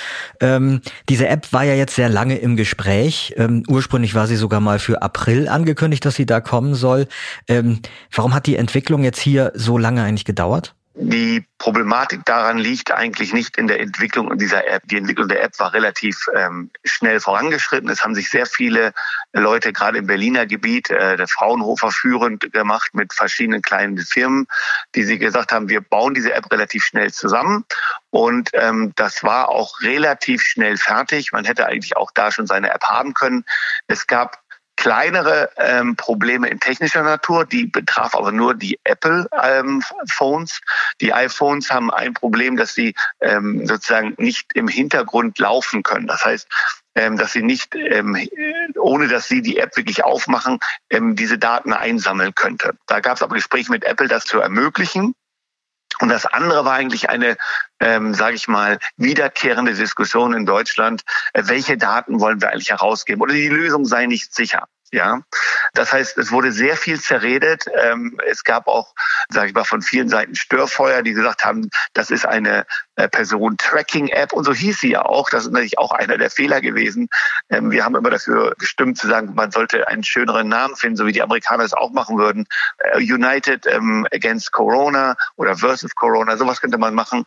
Ähm, 0.41 0.81
diese 1.11 1.29
App 1.29 1.53
war 1.53 1.65
ja 1.65 1.75
jetzt 1.75 1.95
sehr 1.95 2.09
lange 2.09 2.39
im 2.39 2.57
Gespräch. 2.57 3.35
Ähm, 3.37 3.63
ursprünglich 3.69 4.15
war 4.15 4.27
sie 4.27 4.37
sogar 4.37 4.61
mal 4.61 4.79
für 4.79 5.03
April 5.03 5.49
angekündigt, 5.49 6.07
dass 6.07 6.15
sie 6.15 6.25
da 6.25 6.41
kommen 6.41 6.75
soll. 6.75 7.09
Ähm, 7.47 7.81
warum 8.11 8.33
hat 8.33 8.47
die 8.47 8.57
Entwicklung 8.57 9.05
jetzt 9.05 9.21
hier 9.21 9.53
so 9.55 9.77
lange 9.77 10.03
eigentlich 10.03 10.25
gedauert? 10.25 10.75
Die 10.95 11.47
Problematik 11.57 12.25
daran 12.27 12.59
liegt 12.59 12.93
eigentlich 12.93 13.33
nicht 13.33 13.57
in 13.57 13.67
der 13.67 13.81
Entwicklung 13.81 14.37
dieser 14.37 14.67
App. 14.69 14.83
Die 14.89 14.99
Entwicklung 14.99 15.27
der 15.27 15.43
App 15.43 15.59
war 15.59 15.73
relativ 15.73 16.27
ähm, 16.35 16.71
schnell 16.85 17.19
vorangeschritten. 17.19 17.89
Es 17.89 18.05
haben 18.05 18.15
sich 18.15 18.29
sehr 18.29 18.45
viele 18.45 18.93
Leute 19.33 19.73
gerade 19.73 19.99
im 19.99 20.07
Berliner 20.07 20.45
Gebiet, 20.45 20.91
äh, 20.91 21.17
der 21.17 21.29
Fraunhofer 21.29 21.91
führend 21.91 22.53
gemacht 22.53 22.91
mit 22.95 23.15
verschiedenen 23.15 23.63
kleinen 23.63 23.97
Firmen, 23.99 24.47
die 24.95 25.05
sie 25.05 25.19
gesagt 25.19 25.51
haben, 25.53 25.71
wir 25.71 25.81
bauen 25.81 26.13
diese 26.13 26.35
App 26.35 26.53
relativ 26.53 26.85
schnell 26.85 27.11
zusammen. 27.11 27.65
Und 28.11 28.51
ähm, 28.53 28.93
das 28.97 29.25
war 29.25 29.49
auch 29.49 29.81
relativ 29.81 30.43
schnell 30.43 30.77
fertig. 30.77 31.33
Man 31.33 31.47
hätte 31.47 31.67
eigentlich 31.67 31.97
auch 31.97 32.11
da 32.13 32.31
schon 32.31 32.47
seine 32.47 32.71
App 32.71 32.85
haben 32.85 33.15
können. 33.15 33.47
Es 33.87 34.07
gab 34.07 34.42
kleinere 34.83 35.51
ähm, 35.59 35.95
Probleme 35.95 36.49
in 36.49 36.59
technischer 36.59 37.05
Natur, 37.05 37.47
die 37.47 37.67
betraf 37.67 38.17
aber 38.17 38.33
nur 38.33 38.53
die 38.53 38.81
Apple-Phones. 38.83 40.61
Ähm, 40.61 40.95
die 41.01 41.13
iPhones 41.13 41.71
haben 41.71 41.93
ein 41.93 42.15
Problem, 42.15 42.57
dass 42.57 42.75
sie 42.75 42.93
ähm, 43.21 43.65
sozusagen 43.65 44.15
nicht 44.19 44.51
im 44.55 44.67
Hintergrund 44.67 45.39
laufen 45.39 45.85
können. 45.85 46.09
Das 46.09 46.25
heißt, 46.25 46.49
ähm, 46.97 47.17
dass 47.17 47.31
sie 47.31 47.45
nicht, 47.45 47.77
ähm, 47.77 48.17
ohne 48.77 49.07
dass 49.07 49.29
sie 49.29 49.41
die 49.41 49.59
App 49.59 49.77
wirklich 49.77 50.03
aufmachen, 50.03 50.59
ähm, 50.91 51.15
diese 51.15 51.39
Daten 51.39 51.73
einsammeln 51.73 52.35
könnte. 52.35 52.75
Da 52.89 52.99
gab 52.99 53.15
es 53.15 53.23
aber 53.23 53.37
Gespräche 53.37 53.71
mit 53.71 53.85
Apple, 53.85 54.09
das 54.09 54.25
zu 54.25 54.41
ermöglichen. 54.41 55.15
Und 56.01 56.09
das 56.09 56.27
andere 56.27 56.65
war 56.65 56.75
eigentlich 56.75 57.11
eine, 57.11 57.37
ähm, 57.81 58.15
sage 58.15 58.37
ich 58.37 58.49
mal, 58.49 58.79
wiederkehrende 58.97 59.75
Diskussion 59.75 60.35
in 60.35 60.47
Deutschland. 60.47 61.03
Äh, 61.33 61.43
welche 61.47 61.77
Daten 61.77 62.21
wollen 62.21 62.41
wir 62.41 62.51
eigentlich 62.51 62.71
herausgeben? 62.71 63.23
Oder 63.23 63.35
die 63.35 63.49
Lösung 63.49 63.85
sei 63.85 64.07
nicht 64.07 64.35
sicher. 64.35 64.67
Ja, 64.95 65.23
das 65.73 65.91
heißt, 65.91 66.19
es 66.19 66.33
wurde 66.33 66.53
sehr 66.53 66.77
viel 66.77 67.01
zerredet. 67.01 67.65
Ähm, 67.81 68.21
es 68.27 68.45
gab 68.45 68.67
auch, 68.67 68.93
sage 69.31 69.49
ich 69.49 69.55
mal, 69.55 69.65
von 69.65 69.81
vielen 69.81 70.11
Seiten 70.11 70.35
Störfeuer, 70.35 71.01
die 71.01 71.15
gesagt 71.15 71.47
haben, 71.47 71.71
das 71.95 72.11
ist 72.11 72.27
eine 72.27 72.67
äh, 72.97 73.09
Person-Tracking-App 73.09 74.33
und 74.33 74.45
so 74.45 74.53
hieß 74.53 74.81
sie 74.81 74.91
ja 74.91 75.05
auch. 75.05 75.31
Das 75.31 75.45
ist 75.45 75.53
natürlich 75.53 75.79
auch 75.79 75.93
einer 75.93 76.19
der 76.19 76.31
Fehler 76.31 76.61
gewesen. 76.61 77.09
Ähm, 77.51 77.71
wir 77.71 77.85
haben 77.85 77.97
immer 77.97 78.11
dafür 78.11 78.55
gestimmt 78.59 78.99
zu 78.99 79.09
sagen, 79.09 79.35
man 79.35 79.51
sollte 79.51 79.89
einen 79.89 80.05
schöneren 80.05 80.49
Namen 80.49 80.77
finden, 80.77 80.97
so 80.97 81.07
wie 81.07 81.13
die 81.13 81.23
Amerikaner 81.23 81.65
es 81.65 81.73
auch 81.73 81.91
machen 81.91 82.19
würden. 82.19 82.47
Äh, 82.79 82.99
United 82.99 83.67
ähm, 83.67 84.07
Against 84.13 84.53
Corona 84.53 85.17
oder 85.37 85.57
Versus 85.57 85.95
Corona, 85.95 86.37
sowas 86.37 86.61
könnte 86.61 86.79
man 86.79 86.95
machen. 86.95 87.25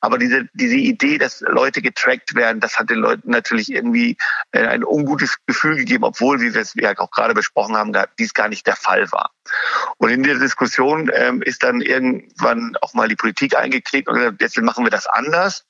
Aber 0.00 0.18
diese, 0.18 0.48
diese 0.54 0.76
Idee, 0.76 1.18
dass 1.18 1.40
Leute 1.40 1.82
getrackt 1.82 2.34
werden, 2.34 2.60
das 2.60 2.78
hat 2.78 2.90
den 2.90 2.98
Leuten 2.98 3.30
natürlich 3.30 3.72
irgendwie 3.72 4.16
äh, 4.52 4.66
ein 4.66 4.84
ungutes 4.84 5.36
Gefühl 5.46 5.76
gegeben, 5.76 6.04
obwohl, 6.04 6.40
wie 6.40 6.52
wir 6.52 6.60
es 6.60 6.74
ja 6.74 6.92
auch 6.98 7.10
gerade 7.10 7.34
besprochen 7.34 7.76
haben, 7.76 7.92
dies 8.18 8.34
gar 8.34 8.48
nicht 8.48 8.66
der 8.66 8.76
Fall 8.76 9.10
war. 9.12 9.30
Und 9.98 10.10
in 10.10 10.22
der 10.22 10.38
Diskussion 10.38 11.10
ähm, 11.14 11.42
ist 11.42 11.62
dann 11.62 11.80
irgendwann 11.80 12.76
auch 12.80 12.94
mal 12.94 13.08
die 13.08 13.16
Politik 13.16 13.56
eingeklickt 13.56 14.08
und 14.08 14.16
gesagt, 14.16 14.40
jetzt 14.40 14.60
machen 14.60 14.84
wir 14.84 14.90
das 14.90 15.05
anders. 15.12 15.66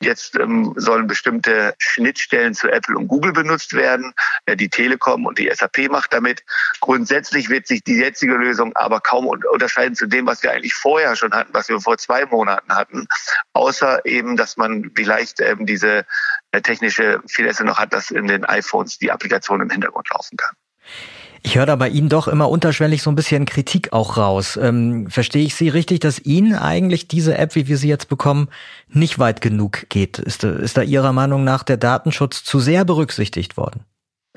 Jetzt 0.00 0.36
ähm, 0.36 0.74
sollen 0.76 1.06
bestimmte 1.06 1.74
Schnittstellen 1.78 2.54
zu 2.54 2.68
Apple 2.68 2.96
und 2.96 3.08
Google 3.08 3.32
benutzt 3.32 3.72
werden. 3.72 4.12
Äh, 4.46 4.56
die 4.56 4.68
Telekom 4.68 5.26
und 5.26 5.38
die 5.38 5.50
SAP 5.52 5.90
macht 5.90 6.12
damit. 6.12 6.42
Grundsätzlich 6.80 7.48
wird 7.48 7.66
sich 7.66 7.82
die 7.82 7.96
jetzige 7.96 8.34
Lösung 8.34 8.74
aber 8.76 9.00
kaum 9.00 9.26
unterscheiden 9.26 9.94
zu 9.94 10.06
dem, 10.06 10.26
was 10.26 10.42
wir 10.42 10.52
eigentlich 10.52 10.74
vorher 10.74 11.16
schon 11.16 11.32
hatten, 11.32 11.52
was 11.54 11.68
wir 11.68 11.80
vor 11.80 11.98
zwei 11.98 12.26
Monaten 12.26 12.74
hatten. 12.74 13.06
Außer 13.52 14.04
eben, 14.04 14.36
dass 14.36 14.56
man 14.56 14.90
vielleicht 14.94 15.40
ähm, 15.40 15.66
diese 15.66 16.04
äh, 16.52 16.60
technische 16.60 17.20
Finesse 17.26 17.64
noch 17.64 17.78
hat, 17.78 17.92
dass 17.92 18.10
in 18.10 18.26
den 18.26 18.44
iPhones 18.44 18.98
die 18.98 19.12
Applikation 19.12 19.60
im 19.60 19.70
Hintergrund 19.70 20.08
laufen 20.10 20.36
kann. 20.36 20.54
Ich 21.46 21.56
höre 21.56 21.64
da 21.64 21.76
bei 21.76 21.88
Ihnen 21.88 22.08
doch 22.08 22.26
immer 22.26 22.50
unterschwellig 22.50 23.04
so 23.04 23.10
ein 23.10 23.14
bisschen 23.14 23.44
Kritik 23.44 23.92
auch 23.92 24.16
raus. 24.16 24.58
Ähm, 24.60 25.08
verstehe 25.08 25.44
ich 25.44 25.54
Sie 25.54 25.68
richtig, 25.68 26.00
dass 26.00 26.18
Ihnen 26.18 26.56
eigentlich 26.56 27.06
diese 27.06 27.38
App, 27.38 27.54
wie 27.54 27.68
wir 27.68 27.78
sie 27.78 27.88
jetzt 27.88 28.08
bekommen, 28.08 28.48
nicht 28.88 29.20
weit 29.20 29.40
genug 29.42 29.88
geht? 29.88 30.18
Ist, 30.18 30.42
ist 30.42 30.76
da 30.76 30.82
Ihrer 30.82 31.12
Meinung 31.12 31.44
nach 31.44 31.62
der 31.62 31.76
Datenschutz 31.76 32.42
zu 32.42 32.58
sehr 32.58 32.84
berücksichtigt 32.84 33.56
worden? 33.56 33.84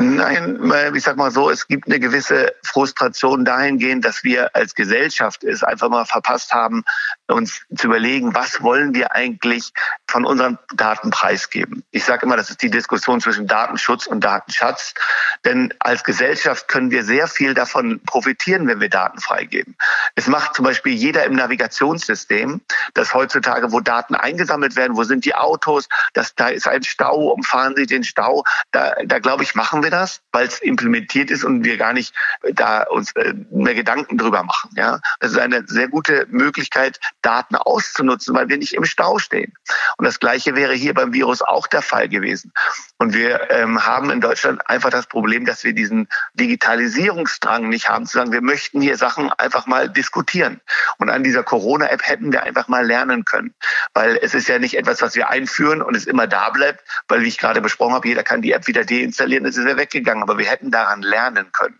Nein, 0.01 0.57
ich 0.95 1.03
sag 1.03 1.17
mal 1.17 1.29
so, 1.29 1.49
es 1.49 1.67
gibt 1.67 1.87
eine 1.87 1.99
gewisse 1.99 2.55
Frustration 2.63 3.43
dahingehend, 3.43 4.05
dass 4.05 4.23
wir 4.23 4.55
als 4.55 4.73
Gesellschaft 4.73 5.43
es 5.43 5.61
einfach 5.61 5.89
mal 5.89 6.05
verpasst 6.05 6.53
haben, 6.53 6.85
uns 7.27 7.63
zu 7.75 7.87
überlegen, 7.87 8.33
was 8.33 8.63
wollen 8.63 8.93
wir 8.93 9.13
eigentlich 9.13 9.73
von 10.07 10.23
unseren 10.23 10.57
Daten 10.73 11.09
preisgeben. 11.09 11.83
Ich 11.91 12.05
sage 12.05 12.25
immer, 12.25 12.37
das 12.37 12.49
ist 12.49 12.61
die 12.61 12.69
Diskussion 12.69 13.19
zwischen 13.19 13.45
Datenschutz 13.45 14.07
und 14.07 14.23
Datenschatz. 14.23 14.93
Denn 15.43 15.73
als 15.79 16.05
Gesellschaft 16.05 16.69
können 16.69 16.91
wir 16.91 17.03
sehr 17.03 17.27
viel 17.27 17.53
davon 17.53 17.99
profitieren, 18.05 18.67
wenn 18.67 18.79
wir 18.79 18.89
Daten 18.89 19.19
freigeben. 19.19 19.75
Es 20.15 20.27
macht 20.27 20.55
zum 20.55 20.63
Beispiel 20.63 20.93
jeder 20.93 21.25
im 21.25 21.33
Navigationssystem, 21.33 22.61
dass 22.93 23.13
heutzutage, 23.13 23.73
wo 23.73 23.81
Daten 23.81 24.15
eingesammelt 24.15 24.77
werden, 24.77 24.95
wo 24.95 25.03
sind 25.03 25.25
die 25.25 25.35
Autos, 25.35 25.89
dass 26.13 26.35
da 26.35 26.47
ist 26.47 26.69
ein 26.69 26.83
Stau, 26.83 27.33
umfahren 27.33 27.75
Sie 27.75 27.85
den 27.85 28.05
Stau. 28.05 28.45
Da, 28.71 28.95
da 29.03 29.19
glaube 29.19 29.43
ich, 29.43 29.55
machen 29.55 29.83
wir 29.83 29.88
das, 29.89 30.21
weil 30.31 30.47
es 30.47 30.59
implementiert 30.59 31.31
ist 31.31 31.43
und 31.43 31.63
wir 31.63 31.77
gar 31.77 31.93
nicht 31.93 32.13
da 32.53 32.83
uns 32.83 33.11
äh, 33.15 33.33
mehr 33.51 33.75
Gedanken 33.75 34.17
drüber 34.17 34.43
machen. 34.43 34.71
Ja, 34.75 34.99
das 35.19 35.31
ist 35.31 35.37
eine 35.37 35.63
sehr 35.67 35.87
gute 35.87 36.27
Möglichkeit, 36.29 36.99
Daten 37.21 37.55
auszunutzen, 37.55 38.35
weil 38.35 38.49
wir 38.49 38.57
nicht 38.57 38.73
im 38.73 38.85
Stau 38.85 39.19
stehen. 39.19 39.53
Und 39.97 40.05
das 40.05 40.19
Gleiche 40.19 40.55
wäre 40.55 40.73
hier 40.73 40.93
beim 40.93 41.13
Virus 41.13 41.41
auch 41.41 41.67
der 41.67 41.81
Fall 41.81 42.09
gewesen. 42.09 42.51
Und 42.97 43.13
wir 43.13 43.49
ähm, 43.51 43.85
haben 43.85 44.09
in 44.11 44.21
Deutschland 44.21 44.67
einfach 44.69 44.89
das 44.89 45.07
Problem, 45.07 45.45
dass 45.45 45.63
wir 45.63 45.73
diesen 45.73 46.07
Digitalisierungsdrang 46.33 47.69
nicht 47.69 47.89
haben, 47.89 48.05
zu 48.05 48.17
sagen, 48.17 48.31
wir 48.31 48.41
möchten 48.41 48.81
hier 48.81 48.97
Sachen 48.97 49.31
einfach 49.33 49.65
mal 49.67 49.89
diskutieren. 49.89 50.61
Und 50.97 51.09
an 51.09 51.23
dieser 51.23 51.43
Corona-App 51.43 52.01
hätten 52.03 52.31
wir 52.31 52.43
einfach 52.43 52.67
mal 52.67 52.85
lernen 52.85 53.25
können. 53.25 53.53
Weil 53.93 54.19
es 54.21 54.33
ist 54.33 54.47
ja 54.47 54.59
nicht 54.59 54.77
etwas, 54.77 55.01
was 55.01 55.15
wir 55.15 55.29
einführen 55.29 55.81
und 55.81 55.95
es 55.95 56.05
immer 56.05 56.27
da 56.27 56.49
bleibt, 56.49 56.83
weil, 57.07 57.21
wie 57.21 57.27
ich 57.27 57.37
gerade 57.37 57.61
besprochen 57.61 57.93
habe, 57.93 58.07
jeder 58.07 58.23
kann 58.23 58.41
die 58.41 58.51
App 58.51 58.67
wieder 58.67 58.85
deinstallieren, 58.85 59.45
es 59.45 59.57
ist 59.57 59.67
ja 59.67 59.77
weggegangen. 59.79 60.21
Aber 60.21 60.37
wir 60.37 60.45
hätten 60.45 60.69
daran 60.69 61.01
lernen 61.01 61.51
können. 61.51 61.79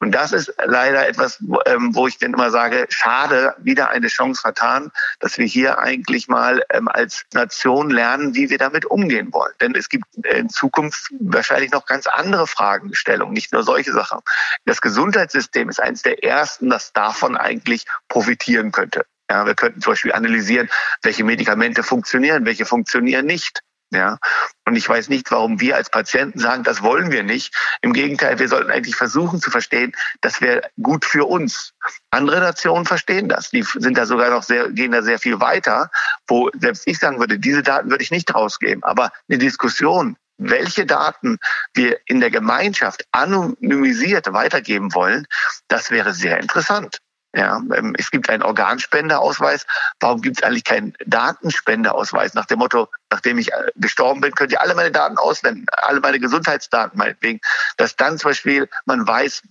Und 0.00 0.12
das 0.12 0.32
ist 0.32 0.52
leider 0.64 1.06
etwas, 1.06 1.38
ähm, 1.66 1.94
wo 1.94 2.08
ich 2.08 2.18
dann 2.18 2.34
immer 2.34 2.50
sage, 2.50 2.86
schade, 2.88 3.54
wieder 3.58 3.90
eine 3.90 4.08
Chance 4.08 4.40
vertan, 4.40 4.90
dass 5.20 5.38
wir 5.38 5.46
hier 5.46 5.78
eigentlich 5.78 6.26
mal 6.26 6.64
ähm, 6.70 6.88
als 6.88 7.24
Nation 7.32 7.90
lernen, 7.90 8.34
wie 8.34 8.50
wir 8.50 8.58
damit 8.58 8.84
umgehen 8.84 9.32
wollen. 9.32 9.52
Denn 9.60 9.76
es 9.76 9.88
gibt 9.88 10.06
in 10.24 10.48
Zukunft 10.48 11.12
wahrscheinlich 11.20 11.70
noch 11.70 11.86
ganz 11.86 12.08
andere 12.08 12.48
Fragestellungen, 12.48 13.32
nicht 13.32 13.52
nur 13.52 13.62
solche 13.62 13.92
Sachen. 13.92 14.18
Das 14.64 14.80
Gesundheitssystem 14.80 15.68
ist 15.68 15.80
eines 15.80 16.02
der 16.02 16.24
ersten, 16.24 16.68
das 16.70 16.92
davon 16.92 17.36
eigentlich 17.36 17.84
profitieren 18.08 18.72
könnte. 18.72 19.06
Ja, 19.30 19.46
wir 19.46 19.54
könnten 19.54 19.80
zum 19.80 19.92
Beispiel 19.92 20.12
analysieren, 20.12 20.68
welche 21.02 21.24
Medikamente 21.24 21.82
funktionieren, 21.82 22.44
welche 22.44 22.66
funktionieren 22.66 23.26
nicht. 23.26 23.60
Ja, 23.94 24.18
und 24.66 24.74
ich 24.74 24.88
weiß 24.88 25.08
nicht, 25.08 25.30
warum 25.30 25.60
wir 25.60 25.76
als 25.76 25.88
Patienten 25.88 26.40
sagen, 26.40 26.64
das 26.64 26.82
wollen 26.82 27.12
wir 27.12 27.22
nicht. 27.22 27.54
Im 27.80 27.92
Gegenteil, 27.92 28.40
wir 28.40 28.48
sollten 28.48 28.72
eigentlich 28.72 28.96
versuchen 28.96 29.40
zu 29.40 29.52
verstehen, 29.52 29.92
das 30.20 30.40
wäre 30.40 30.62
gut 30.82 31.04
für 31.04 31.26
uns. 31.26 31.72
Andere 32.10 32.40
Nationen 32.40 32.86
verstehen 32.86 33.28
das. 33.28 33.50
Die 33.50 33.62
sind 33.62 33.96
da 33.96 34.04
sogar 34.04 34.30
noch 34.30 34.42
sehr, 34.42 34.68
gehen 34.70 34.90
da 34.90 35.02
sehr 35.02 35.20
viel 35.20 35.38
weiter, 35.38 35.90
wo 36.26 36.50
selbst 36.58 36.88
ich 36.88 36.98
sagen 36.98 37.20
würde, 37.20 37.38
diese 37.38 37.62
Daten 37.62 37.88
würde 37.88 38.02
ich 38.02 38.10
nicht 38.10 38.34
rausgeben. 38.34 38.82
Aber 38.82 39.12
eine 39.28 39.38
Diskussion, 39.38 40.16
welche 40.38 40.86
Daten 40.86 41.38
wir 41.72 42.00
in 42.06 42.18
der 42.18 42.32
Gemeinschaft 42.32 43.06
anonymisiert 43.12 44.32
weitergeben 44.32 44.92
wollen, 44.92 45.26
das 45.68 45.92
wäre 45.92 46.12
sehr 46.12 46.40
interessant. 46.40 46.98
Ja, 47.36 47.60
ähm, 47.74 47.94
es 47.98 48.12
gibt 48.12 48.30
einen 48.30 48.44
Organspendeausweis. 48.44 49.66
Warum 49.98 50.20
gibt 50.20 50.38
es 50.38 50.42
eigentlich 50.44 50.62
keinen 50.62 50.94
Datenspendeausweis? 51.04 52.34
Nach 52.34 52.46
dem 52.46 52.60
Motto, 52.60 52.88
nachdem 53.10 53.38
ich 53.38 53.52
äh, 53.52 53.72
gestorben 53.74 54.20
bin, 54.20 54.34
könnt 54.34 54.52
ihr 54.52 54.62
alle 54.62 54.74
meine 54.74 54.92
Daten 54.92 55.18
auswenden, 55.18 55.66
alle 55.72 56.00
meine 56.00 56.20
Gesundheitsdaten 56.20 56.96
meinetwegen. 56.96 57.40
Dass 57.76 57.96
dann 57.96 58.18
zum 58.18 58.30
Beispiel 58.30 58.68
man 58.86 59.06
weiß, 59.06 59.42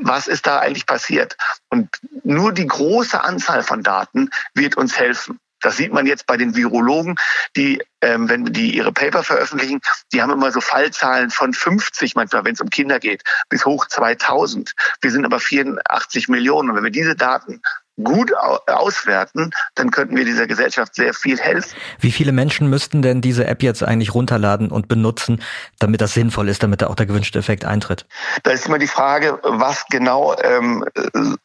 was 0.00 0.28
ist 0.28 0.46
da 0.46 0.60
eigentlich 0.60 0.86
passiert. 0.86 1.36
Und 1.68 1.90
nur 2.24 2.52
die 2.52 2.66
große 2.66 3.22
Anzahl 3.22 3.62
von 3.62 3.82
Daten 3.82 4.30
wird 4.54 4.76
uns 4.76 4.98
helfen. 4.98 5.38
Das 5.66 5.78
sieht 5.78 5.92
man 5.92 6.06
jetzt 6.06 6.26
bei 6.26 6.36
den 6.36 6.54
Virologen, 6.54 7.16
die, 7.56 7.82
ähm, 8.00 8.28
wenn 8.28 8.44
die 8.44 8.76
ihre 8.76 8.92
Paper 8.92 9.24
veröffentlichen, 9.24 9.80
die 10.12 10.22
haben 10.22 10.30
immer 10.30 10.52
so 10.52 10.60
Fallzahlen 10.60 11.30
von 11.30 11.52
50 11.52 12.14
manchmal, 12.14 12.44
wenn 12.44 12.54
es 12.54 12.60
um 12.60 12.70
Kinder 12.70 13.00
geht, 13.00 13.24
bis 13.48 13.66
hoch 13.66 13.84
2000. 13.86 14.74
Wir 15.00 15.10
sind 15.10 15.24
aber 15.24 15.40
84 15.40 16.28
Millionen. 16.28 16.70
Und 16.70 16.76
wenn 16.76 16.84
wir 16.84 16.92
diese 16.92 17.16
Daten 17.16 17.62
gut 18.02 18.32
auswerten, 18.66 19.50
dann 19.74 19.90
könnten 19.90 20.16
wir 20.16 20.24
dieser 20.24 20.46
Gesellschaft 20.46 20.94
sehr 20.94 21.14
viel 21.14 21.38
helfen. 21.38 21.76
Wie 21.98 22.12
viele 22.12 22.32
Menschen 22.32 22.68
müssten 22.68 23.02
denn 23.02 23.20
diese 23.20 23.46
App 23.46 23.62
jetzt 23.62 23.82
eigentlich 23.82 24.14
runterladen 24.14 24.70
und 24.70 24.88
benutzen, 24.88 25.42
damit 25.78 26.00
das 26.00 26.14
sinnvoll 26.14 26.48
ist, 26.48 26.62
damit 26.62 26.82
da 26.82 26.88
auch 26.88 26.94
der 26.94 27.06
gewünschte 27.06 27.38
Effekt 27.38 27.64
eintritt? 27.64 28.06
Da 28.42 28.50
ist 28.50 28.66
immer 28.66 28.78
die 28.78 28.86
Frage, 28.86 29.38
was 29.42 29.86
genau 29.86 30.36
ähm, 30.42 30.84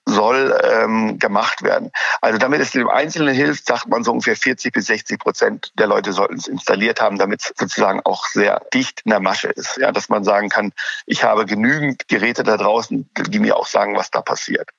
soll 0.06 0.60
ähm, 0.64 1.20
gemacht 1.20 1.64
werden. 1.64 1.92
Also 2.22 2.38
damit 2.38 2.62
es 2.62 2.72
dem 2.72 2.90
Einzelnen 2.90 3.34
hilft, 3.34 3.66
sagt 3.66 3.88
man 3.88 4.04
so 4.04 4.12
ungefähr 4.12 4.36
40 4.36 4.74
bis 4.74 4.88
60 4.88 5.20
Prozent 5.20 5.72
der 5.78 5.88
Leute 5.88 6.12
sollten 6.12 6.36
es 6.36 6.48
installiert 6.48 7.02
haben, 7.02 7.18
damit 7.18 7.42
es 7.42 7.54
sozusagen 7.58 8.02
auch 8.04 8.26
sehr 8.26 8.62
dicht 8.74 9.02
in 9.06 9.12
der 9.12 9.20
Masche 9.20 9.48
ist. 9.48 9.78
Ja, 9.78 9.92
dass 9.92 10.10
man 10.10 10.24
sagen 10.24 10.50
kann, 10.50 10.74
ich 11.06 11.24
habe 11.24 11.46
genügend 11.46 12.08
Geräte 12.08 12.44
da 12.44 12.58
draußen, 12.58 13.10
die 13.28 13.40
mir 13.40 13.56
auch 13.56 13.68
sagen, 13.68 13.96
was 13.96 14.12
da 14.12 14.22
passiert. 14.22 14.70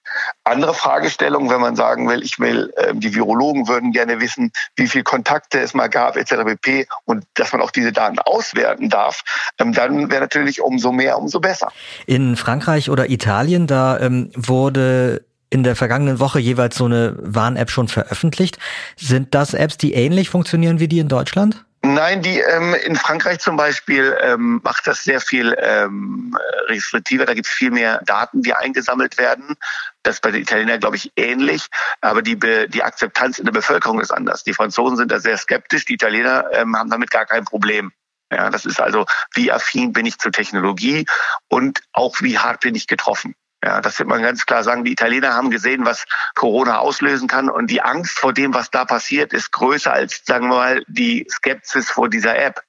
Andere 0.44 0.74
Fragestellung, 0.74 1.48
wenn 1.48 1.61
man 1.62 1.76
sagen 1.76 2.08
will, 2.08 2.22
ich 2.22 2.38
will, 2.38 2.72
äh, 2.76 2.94
die 2.94 3.14
Virologen 3.14 3.68
würden 3.68 3.92
gerne 3.92 4.20
wissen, 4.20 4.52
wie 4.76 4.86
viele 4.86 5.04
Kontakte 5.04 5.60
es 5.60 5.72
mal 5.74 5.88
gab, 5.88 6.16
etc. 6.16 6.44
pp. 6.44 6.86
Und 7.04 7.24
dass 7.34 7.52
man 7.52 7.62
auch 7.62 7.70
diese 7.70 7.92
Daten 7.92 8.18
auswerten 8.18 8.90
darf, 8.90 9.22
ähm, 9.58 9.72
dann 9.72 10.10
wäre 10.10 10.20
natürlich 10.20 10.60
umso 10.60 10.92
mehr, 10.92 11.18
umso 11.18 11.40
besser. 11.40 11.72
In 12.06 12.36
Frankreich 12.36 12.90
oder 12.90 13.08
Italien, 13.08 13.66
da 13.66 13.98
ähm, 13.98 14.30
wurde 14.34 15.24
in 15.50 15.62
der 15.62 15.76
vergangenen 15.76 16.18
Woche 16.18 16.40
jeweils 16.40 16.76
so 16.76 16.86
eine 16.86 17.14
Warn-App 17.18 17.70
schon 17.70 17.88
veröffentlicht. 17.88 18.58
Sind 18.96 19.34
das 19.34 19.54
Apps, 19.54 19.76
die 19.76 19.92
ähnlich 19.92 20.30
funktionieren 20.30 20.80
wie 20.80 20.88
die 20.88 20.98
in 20.98 21.08
Deutschland? 21.08 21.64
Nein, 21.84 22.22
die 22.22 22.38
ähm, 22.38 22.74
in 22.74 22.94
Frankreich 22.94 23.40
zum 23.40 23.56
Beispiel 23.56 24.16
ähm, 24.20 24.60
macht 24.62 24.86
das 24.86 25.02
sehr 25.02 25.20
viel 25.20 25.56
ähm, 25.58 26.36
restriktiver. 26.68 27.26
Da 27.26 27.34
gibt 27.34 27.48
es 27.48 27.52
viel 27.52 27.72
mehr 27.72 28.00
Daten, 28.04 28.42
die 28.42 28.54
eingesammelt 28.54 29.18
werden. 29.18 29.56
Das 30.04 30.16
ist 30.16 30.20
bei 30.20 30.30
den 30.30 30.42
Italienern, 30.42 30.78
glaube 30.78 30.94
ich, 30.94 31.10
ähnlich. 31.16 31.66
Aber 32.00 32.22
die, 32.22 32.38
die 32.68 32.82
Akzeptanz 32.84 33.40
in 33.40 33.46
der 33.46 33.52
Bevölkerung 33.52 34.00
ist 34.00 34.12
anders. 34.12 34.44
Die 34.44 34.54
Franzosen 34.54 34.96
sind 34.96 35.10
da 35.10 35.18
sehr 35.18 35.36
skeptisch. 35.36 35.84
Die 35.84 35.94
Italiener 35.94 36.46
ähm, 36.52 36.76
haben 36.76 36.88
damit 36.88 37.10
gar 37.10 37.26
kein 37.26 37.44
Problem. 37.44 37.92
Ja, 38.30 38.48
das 38.48 38.64
ist 38.64 38.80
also, 38.80 39.04
wie 39.34 39.50
affin 39.50 39.92
bin 39.92 40.06
ich 40.06 40.18
zur 40.18 40.32
Technologie 40.32 41.04
und 41.48 41.82
auch 41.92 42.20
wie 42.20 42.38
hart 42.38 42.60
bin 42.60 42.76
ich 42.76 42.86
getroffen. 42.86 43.34
Ja, 43.64 43.80
das 43.80 43.96
wird 44.00 44.08
man 44.08 44.22
ganz 44.22 44.44
klar 44.44 44.64
sagen. 44.64 44.84
Die 44.84 44.90
Italiener 44.90 45.34
haben 45.34 45.50
gesehen, 45.50 45.84
was 45.84 46.04
Corona 46.34 46.78
auslösen 46.78 47.28
kann 47.28 47.48
und 47.48 47.68
die 47.70 47.80
Angst 47.80 48.18
vor 48.18 48.32
dem, 48.32 48.54
was 48.54 48.70
da 48.70 48.84
passiert, 48.84 49.32
ist 49.32 49.52
größer 49.52 49.92
als, 49.92 50.22
sagen 50.26 50.48
wir 50.48 50.56
mal, 50.56 50.84
die 50.88 51.26
Skepsis 51.30 51.88
vor 51.88 52.08
dieser 52.08 52.36
App. 52.36 52.64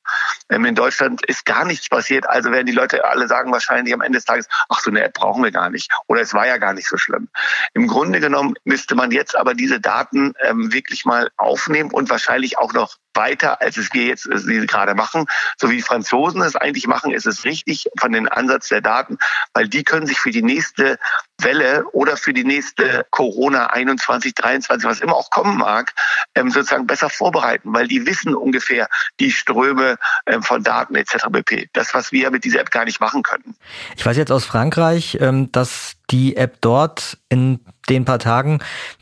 Ähm, 0.49 0.65
in 0.65 0.75
Deutschland 0.75 1.25
ist 1.25 1.45
gar 1.45 1.65
nichts 1.65 1.89
passiert, 1.89 2.29
also 2.29 2.51
werden 2.51 2.67
die 2.67 2.73
Leute 2.73 3.05
alle 3.05 3.27
sagen 3.27 3.51
wahrscheinlich 3.51 3.93
am 3.93 4.01
Ende 4.01 4.17
des 4.17 4.25
Tages, 4.25 4.47
ach 4.69 4.81
so 4.81 4.91
eine 4.91 5.03
App 5.03 5.13
brauchen 5.13 5.43
wir 5.43 5.51
gar 5.51 5.71
nicht 5.71 5.91
oder 6.07 6.21
es 6.21 6.33
war 6.35 6.45
ja 6.45 6.57
gar 6.57 6.73
nicht 6.73 6.87
so 6.87 6.97
schlimm. 6.97 7.27
Im 7.73 7.87
Grunde 7.87 8.19
genommen 8.19 8.53
müsste 8.63 8.93
man 8.93 9.09
jetzt 9.09 9.35
aber 9.35 9.55
diese 9.55 9.79
Daten 9.79 10.33
ähm, 10.41 10.71
wirklich 10.73 11.05
mal 11.05 11.31
aufnehmen 11.37 11.89
und 11.91 12.11
wahrscheinlich 12.11 12.59
auch 12.59 12.73
noch 12.73 12.97
weiter, 13.13 13.61
als 13.61 13.77
es 13.77 13.93
wir 13.93 14.05
jetzt 14.05 14.23
sie 14.23 14.65
gerade 14.65 14.95
machen. 14.95 15.25
So 15.57 15.69
wie 15.69 15.77
die 15.77 15.81
Franzosen 15.81 16.41
es 16.41 16.55
eigentlich 16.55 16.87
machen, 16.87 17.11
ist 17.11 17.27
es 17.27 17.43
richtig 17.43 17.87
von 17.99 18.11
den 18.11 18.27
Ansatz 18.27 18.69
der 18.69 18.81
Daten, 18.81 19.17
weil 19.53 19.67
die 19.67 19.83
können 19.83 20.07
sich 20.07 20.19
für 20.19 20.31
die 20.31 20.41
nächste 20.41 20.97
Welle 21.39 21.85
oder 21.91 22.17
für 22.17 22.33
die 22.33 22.43
nächste 22.43 23.05
Corona 23.11 23.67
21, 23.67 24.33
23, 24.33 24.87
was 24.87 25.01
immer 25.01 25.15
auch 25.15 25.29
kommen 25.29 25.57
mag, 25.57 25.93
ähm, 26.35 26.49
sozusagen 26.49 26.87
besser 26.87 27.09
vorbereiten, 27.09 27.73
weil 27.73 27.87
die 27.87 28.05
wissen 28.05 28.35
ungefähr 28.35 28.87
die 29.19 29.31
Ströme 29.31 29.97
ähm, 30.25 30.43
von 30.43 30.63
Daten 30.63 30.95
etc. 30.95 31.25
pp. 31.31 31.69
Das, 31.73 31.93
was 31.93 32.11
wir 32.11 32.31
mit 32.31 32.43
dieser 32.43 32.61
App 32.61 32.71
gar 32.71 32.85
nicht 32.85 32.99
machen 32.99 33.23
können. 33.23 33.55
Ich 33.97 34.05
weiß 34.05 34.17
jetzt 34.17 34.31
aus 34.31 34.45
Frankreich, 34.45 35.17
ähm, 35.21 35.51
dass 35.51 35.95
die 36.09 36.35
App 36.37 36.57
dort 36.61 37.17
in 37.29 37.59
den 37.89 38.05
paar 38.05 38.19
Tagen, 38.19 38.59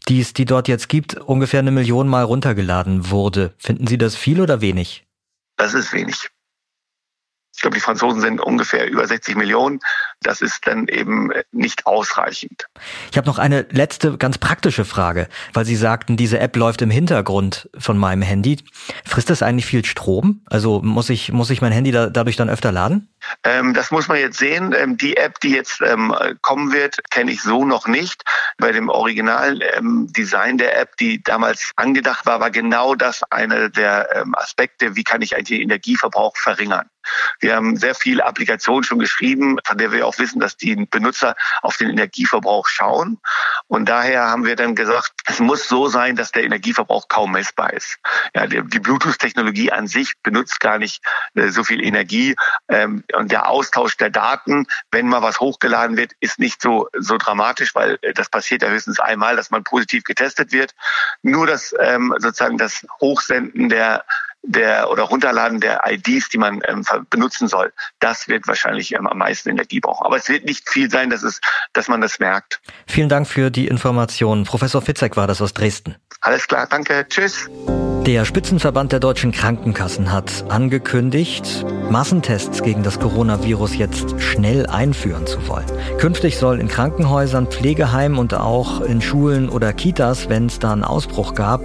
die 0.07 0.21
es 0.21 0.33
die 0.33 0.45
dort 0.45 0.67
jetzt 0.67 0.89
gibt, 0.89 1.15
ungefähr 1.15 1.59
eine 1.59 1.71
Million 1.71 2.07
Mal 2.07 2.23
runtergeladen 2.23 3.09
wurde. 3.09 3.53
Finden 3.57 3.87
Sie 3.87 3.97
das 3.97 4.15
viel 4.15 4.41
oder 4.41 4.61
wenig? 4.61 5.05
Das 5.57 5.73
ist 5.73 5.93
wenig. 5.93 6.29
Ich 7.53 7.61
glaube, 7.61 7.75
die 7.75 7.81
Franzosen 7.81 8.21
sind 8.21 8.41
ungefähr 8.41 8.89
über 8.89 9.05
60 9.05 9.35
Millionen. 9.35 9.81
Das 10.23 10.41
ist 10.41 10.65
dann 10.65 10.87
eben 10.87 11.31
nicht 11.51 11.85
ausreichend. 11.85 12.65
Ich 13.11 13.17
habe 13.17 13.27
noch 13.27 13.37
eine 13.37 13.67
letzte 13.69 14.17
ganz 14.17 14.39
praktische 14.39 14.83
Frage, 14.83 15.27
weil 15.53 15.65
Sie 15.65 15.75
sagten, 15.75 16.17
diese 16.17 16.39
App 16.39 16.55
läuft 16.55 16.81
im 16.81 16.89
Hintergrund 16.89 17.69
von 17.77 17.99
meinem 17.99 18.23
Handy. 18.23 18.57
Frisst 19.05 19.29
das 19.29 19.43
eigentlich 19.43 19.67
viel 19.67 19.85
Strom? 19.85 20.41
Also 20.45 20.81
muss 20.81 21.11
ich, 21.11 21.31
muss 21.31 21.51
ich 21.51 21.61
mein 21.61 21.71
Handy 21.71 21.91
da, 21.91 22.09
dadurch 22.09 22.35
dann 22.35 22.49
öfter 22.49 22.71
laden? 22.71 23.10
Ähm, 23.43 23.73
das 23.73 23.91
muss 23.91 24.07
man 24.07 24.17
jetzt 24.17 24.37
sehen. 24.37 24.73
Ähm, 24.77 24.97
die 24.97 25.17
App, 25.17 25.39
die 25.39 25.51
jetzt 25.51 25.81
ähm, 25.81 26.15
kommen 26.41 26.71
wird, 26.71 26.99
kenne 27.09 27.31
ich 27.31 27.41
so 27.41 27.65
noch 27.65 27.87
nicht. 27.87 28.23
Bei 28.57 28.71
dem 28.71 28.89
originalen 28.89 29.61
ähm, 29.75 30.07
Design 30.11 30.57
der 30.57 30.79
App, 30.79 30.97
die 30.97 31.21
damals 31.23 31.71
angedacht 31.75 32.25
war, 32.25 32.39
war 32.39 32.51
genau 32.51 32.95
das 32.95 33.23
eine 33.29 33.69
der 33.69 34.09
ähm, 34.15 34.35
Aspekte, 34.35 34.95
wie 34.95 35.03
kann 35.03 35.21
ich 35.21 35.35
eigentlich 35.35 35.59
den 35.59 35.61
Energieverbrauch 35.61 36.35
verringern. 36.37 36.89
Wir 37.39 37.55
haben 37.55 37.77
sehr 37.77 37.95
viele 37.95 38.25
Applikationen 38.25 38.83
schon 38.83 38.99
geschrieben, 38.99 39.57
von 39.65 39.77
der 39.77 39.91
wir 39.91 40.05
auch 40.07 40.17
wissen, 40.19 40.39
dass 40.39 40.57
die 40.57 40.75
Benutzer 40.75 41.35
auf 41.61 41.77
den 41.77 41.89
Energieverbrauch 41.89 42.67
schauen. 42.67 43.19
Und 43.67 43.89
daher 43.89 44.25
haben 44.25 44.45
wir 44.45 44.55
dann 44.55 44.75
gesagt, 44.75 45.11
es 45.25 45.39
muss 45.39 45.67
so 45.67 45.87
sein, 45.87 46.15
dass 46.15 46.31
der 46.31 46.43
Energieverbrauch 46.43 47.07
kaum 47.07 47.31
messbar 47.31 47.73
ist. 47.73 47.97
Ja, 48.35 48.47
die, 48.47 48.61
die 48.63 48.79
Bluetooth-Technologie 48.79 49.71
an 49.71 49.87
sich 49.87 50.13
benutzt 50.23 50.59
gar 50.59 50.77
nicht 50.77 51.03
äh, 51.35 51.49
so 51.49 51.63
viel 51.63 51.83
Energie. 51.83 52.35
Ähm, 52.69 53.03
und 53.15 53.31
der 53.31 53.49
Austausch 53.49 53.97
der 53.97 54.09
Daten, 54.09 54.65
wenn 54.91 55.07
mal 55.07 55.21
was 55.21 55.39
hochgeladen 55.39 55.97
wird, 55.97 56.11
ist 56.19 56.39
nicht 56.39 56.61
so, 56.61 56.89
so 56.97 57.17
dramatisch, 57.17 57.75
weil 57.75 57.97
äh, 58.01 58.13
das 58.13 58.29
passiert 58.29 58.61
ja 58.61 58.69
höchstens 58.69 58.99
einmal, 58.99 59.35
dass 59.35 59.51
man 59.51 59.63
positiv 59.63 60.03
getestet 60.03 60.51
wird. 60.51 60.73
Nur 61.21 61.47
das 61.47 61.73
ähm, 61.79 62.13
sozusagen 62.17 62.57
das 62.57 62.85
Hochsenden 62.99 63.69
der 63.69 64.03
der 64.43 64.89
oder 64.89 65.03
Runterladen 65.03 65.59
der 65.59 65.81
IDs, 65.87 66.29
die 66.29 66.37
man 66.37 66.61
ähm, 66.67 66.83
benutzen 67.09 67.47
soll, 67.47 67.71
das 67.99 68.27
wird 68.27 68.47
wahrscheinlich 68.47 68.93
ähm, 68.93 69.07
am 69.07 69.17
meisten 69.19 69.49
Energie 69.49 69.79
brauchen. 69.79 70.05
Aber 70.05 70.17
es 70.17 70.29
wird 70.29 70.45
nicht 70.45 70.67
viel 70.69 70.89
sein, 70.89 71.09
dass, 71.09 71.23
es, 71.23 71.41
dass 71.73 71.87
man 71.87 72.01
das 72.01 72.19
merkt. 72.19 72.59
Vielen 72.87 73.09
Dank 73.09 73.27
für 73.27 73.51
die 73.51 73.67
Informationen. 73.67 74.45
Professor 74.45 74.81
Fitzek 74.81 75.15
war 75.15 75.27
das 75.27 75.41
aus 75.41 75.53
Dresden. 75.53 75.95
Alles 76.21 76.47
klar, 76.47 76.67
danke. 76.67 77.05
Tschüss. 77.07 77.49
Der 78.05 78.25
Spitzenverband 78.25 78.91
der 78.91 78.99
deutschen 78.99 79.31
Krankenkassen 79.31 80.11
hat 80.11 80.45
angekündigt, 80.49 81.63
Massentests 81.91 82.63
gegen 82.63 82.81
das 82.81 82.99
Coronavirus 82.99 83.77
jetzt 83.77 84.19
schnell 84.19 84.65
einführen 84.65 85.27
zu 85.27 85.47
wollen. 85.47 85.65
Künftig 85.99 86.37
soll 86.37 86.59
in 86.59 86.67
Krankenhäusern, 86.67 87.45
Pflegeheimen 87.45 88.17
und 88.17 88.33
auch 88.33 88.81
in 88.81 89.01
Schulen 89.01 89.49
oder 89.49 89.71
Kitas, 89.71 90.29
wenn 90.29 90.47
es 90.47 90.57
da 90.57 90.73
einen 90.73 90.83
Ausbruch 90.83 91.35
gab, 91.35 91.61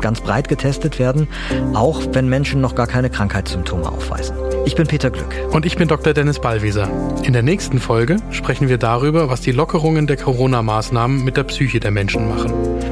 ganz 0.00 0.22
breit 0.22 0.48
getestet 0.48 0.98
werden, 0.98 1.28
auch 1.74 2.00
wenn 2.12 2.30
Menschen 2.30 2.62
noch 2.62 2.74
gar 2.74 2.86
keine 2.86 3.10
Krankheitssymptome 3.10 3.86
aufweisen. 3.86 4.36
Ich 4.66 4.76
bin 4.76 4.86
Peter 4.86 5.10
Glück. 5.10 5.34
Und 5.52 5.66
ich 5.66 5.76
bin 5.76 5.88
Dr. 5.88 6.14
Dennis 6.14 6.38
Ballwieser. 6.38 6.88
In 7.22 7.34
der 7.34 7.42
nächsten 7.42 7.78
Folge 7.78 8.16
sprechen 8.30 8.66
wir 8.68 8.78
darüber, 8.78 9.28
was 9.28 9.42
die 9.42 9.52
Lockerungen 9.52 10.06
der 10.06 10.16
Corona-Maßnahmen 10.16 11.22
mit 11.22 11.36
der 11.36 11.44
Psyche 11.44 11.80
der 11.80 11.90
Menschen 11.90 12.26
machen. 12.28 12.50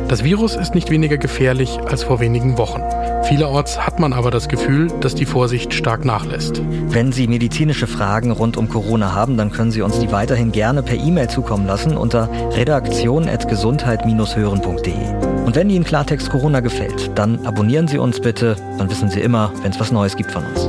Das 0.09 0.23
Virus 0.23 0.55
ist 0.55 0.75
nicht 0.75 0.91
weniger 0.91 1.17
gefährlich 1.17 1.79
als 1.87 2.03
vor 2.03 2.21
wenigen 2.21 2.59
Wochen. 2.59 2.83
Vielerorts 3.25 3.87
hat 3.87 3.99
man 3.99 4.13
aber 4.13 4.31
das 4.31 4.49
Gefühl, 4.49 4.89
dass 5.01 5.15
die 5.15 5.25
Vorsicht 5.25 5.73
stark 5.73 6.05
nachlässt. 6.05 6.61
Wenn 6.89 7.11
Sie 7.13 7.27
medizinische 7.27 7.87
Fragen 7.87 8.33
rund 8.33 8.59
um 8.59 8.69
Corona 8.69 9.15
haben, 9.15 9.39
dann 9.39 9.51
können 9.51 9.71
Sie 9.71 9.81
uns 9.81 9.99
die 9.99 10.13
weiterhin 10.13 10.53
gerne 10.53 10.83
per 10.83 10.99
E-Mail 10.99 11.31
zukommen 11.31 11.67
lassen 11.67 11.97
unter 11.97 12.29
redaktion.gesundheit-hören.de. 12.55 15.47
Und 15.47 15.57
wenn 15.57 15.71
Ihnen 15.71 15.85
Klartext 15.85 16.29
Corona 16.29 16.61
gefällt, 16.61 17.13
dann 17.15 17.47
abonnieren 17.47 17.89
Sie 17.89 17.97
uns 17.97 18.21
bitte, 18.21 18.57
dann 18.77 18.91
wissen 18.91 19.09
Sie 19.09 19.21
immer, 19.21 19.55
wenn 19.63 19.73
es 19.73 19.81
was 19.81 19.91
Neues 19.91 20.17
gibt 20.17 20.33
von 20.33 20.45
uns. 20.45 20.69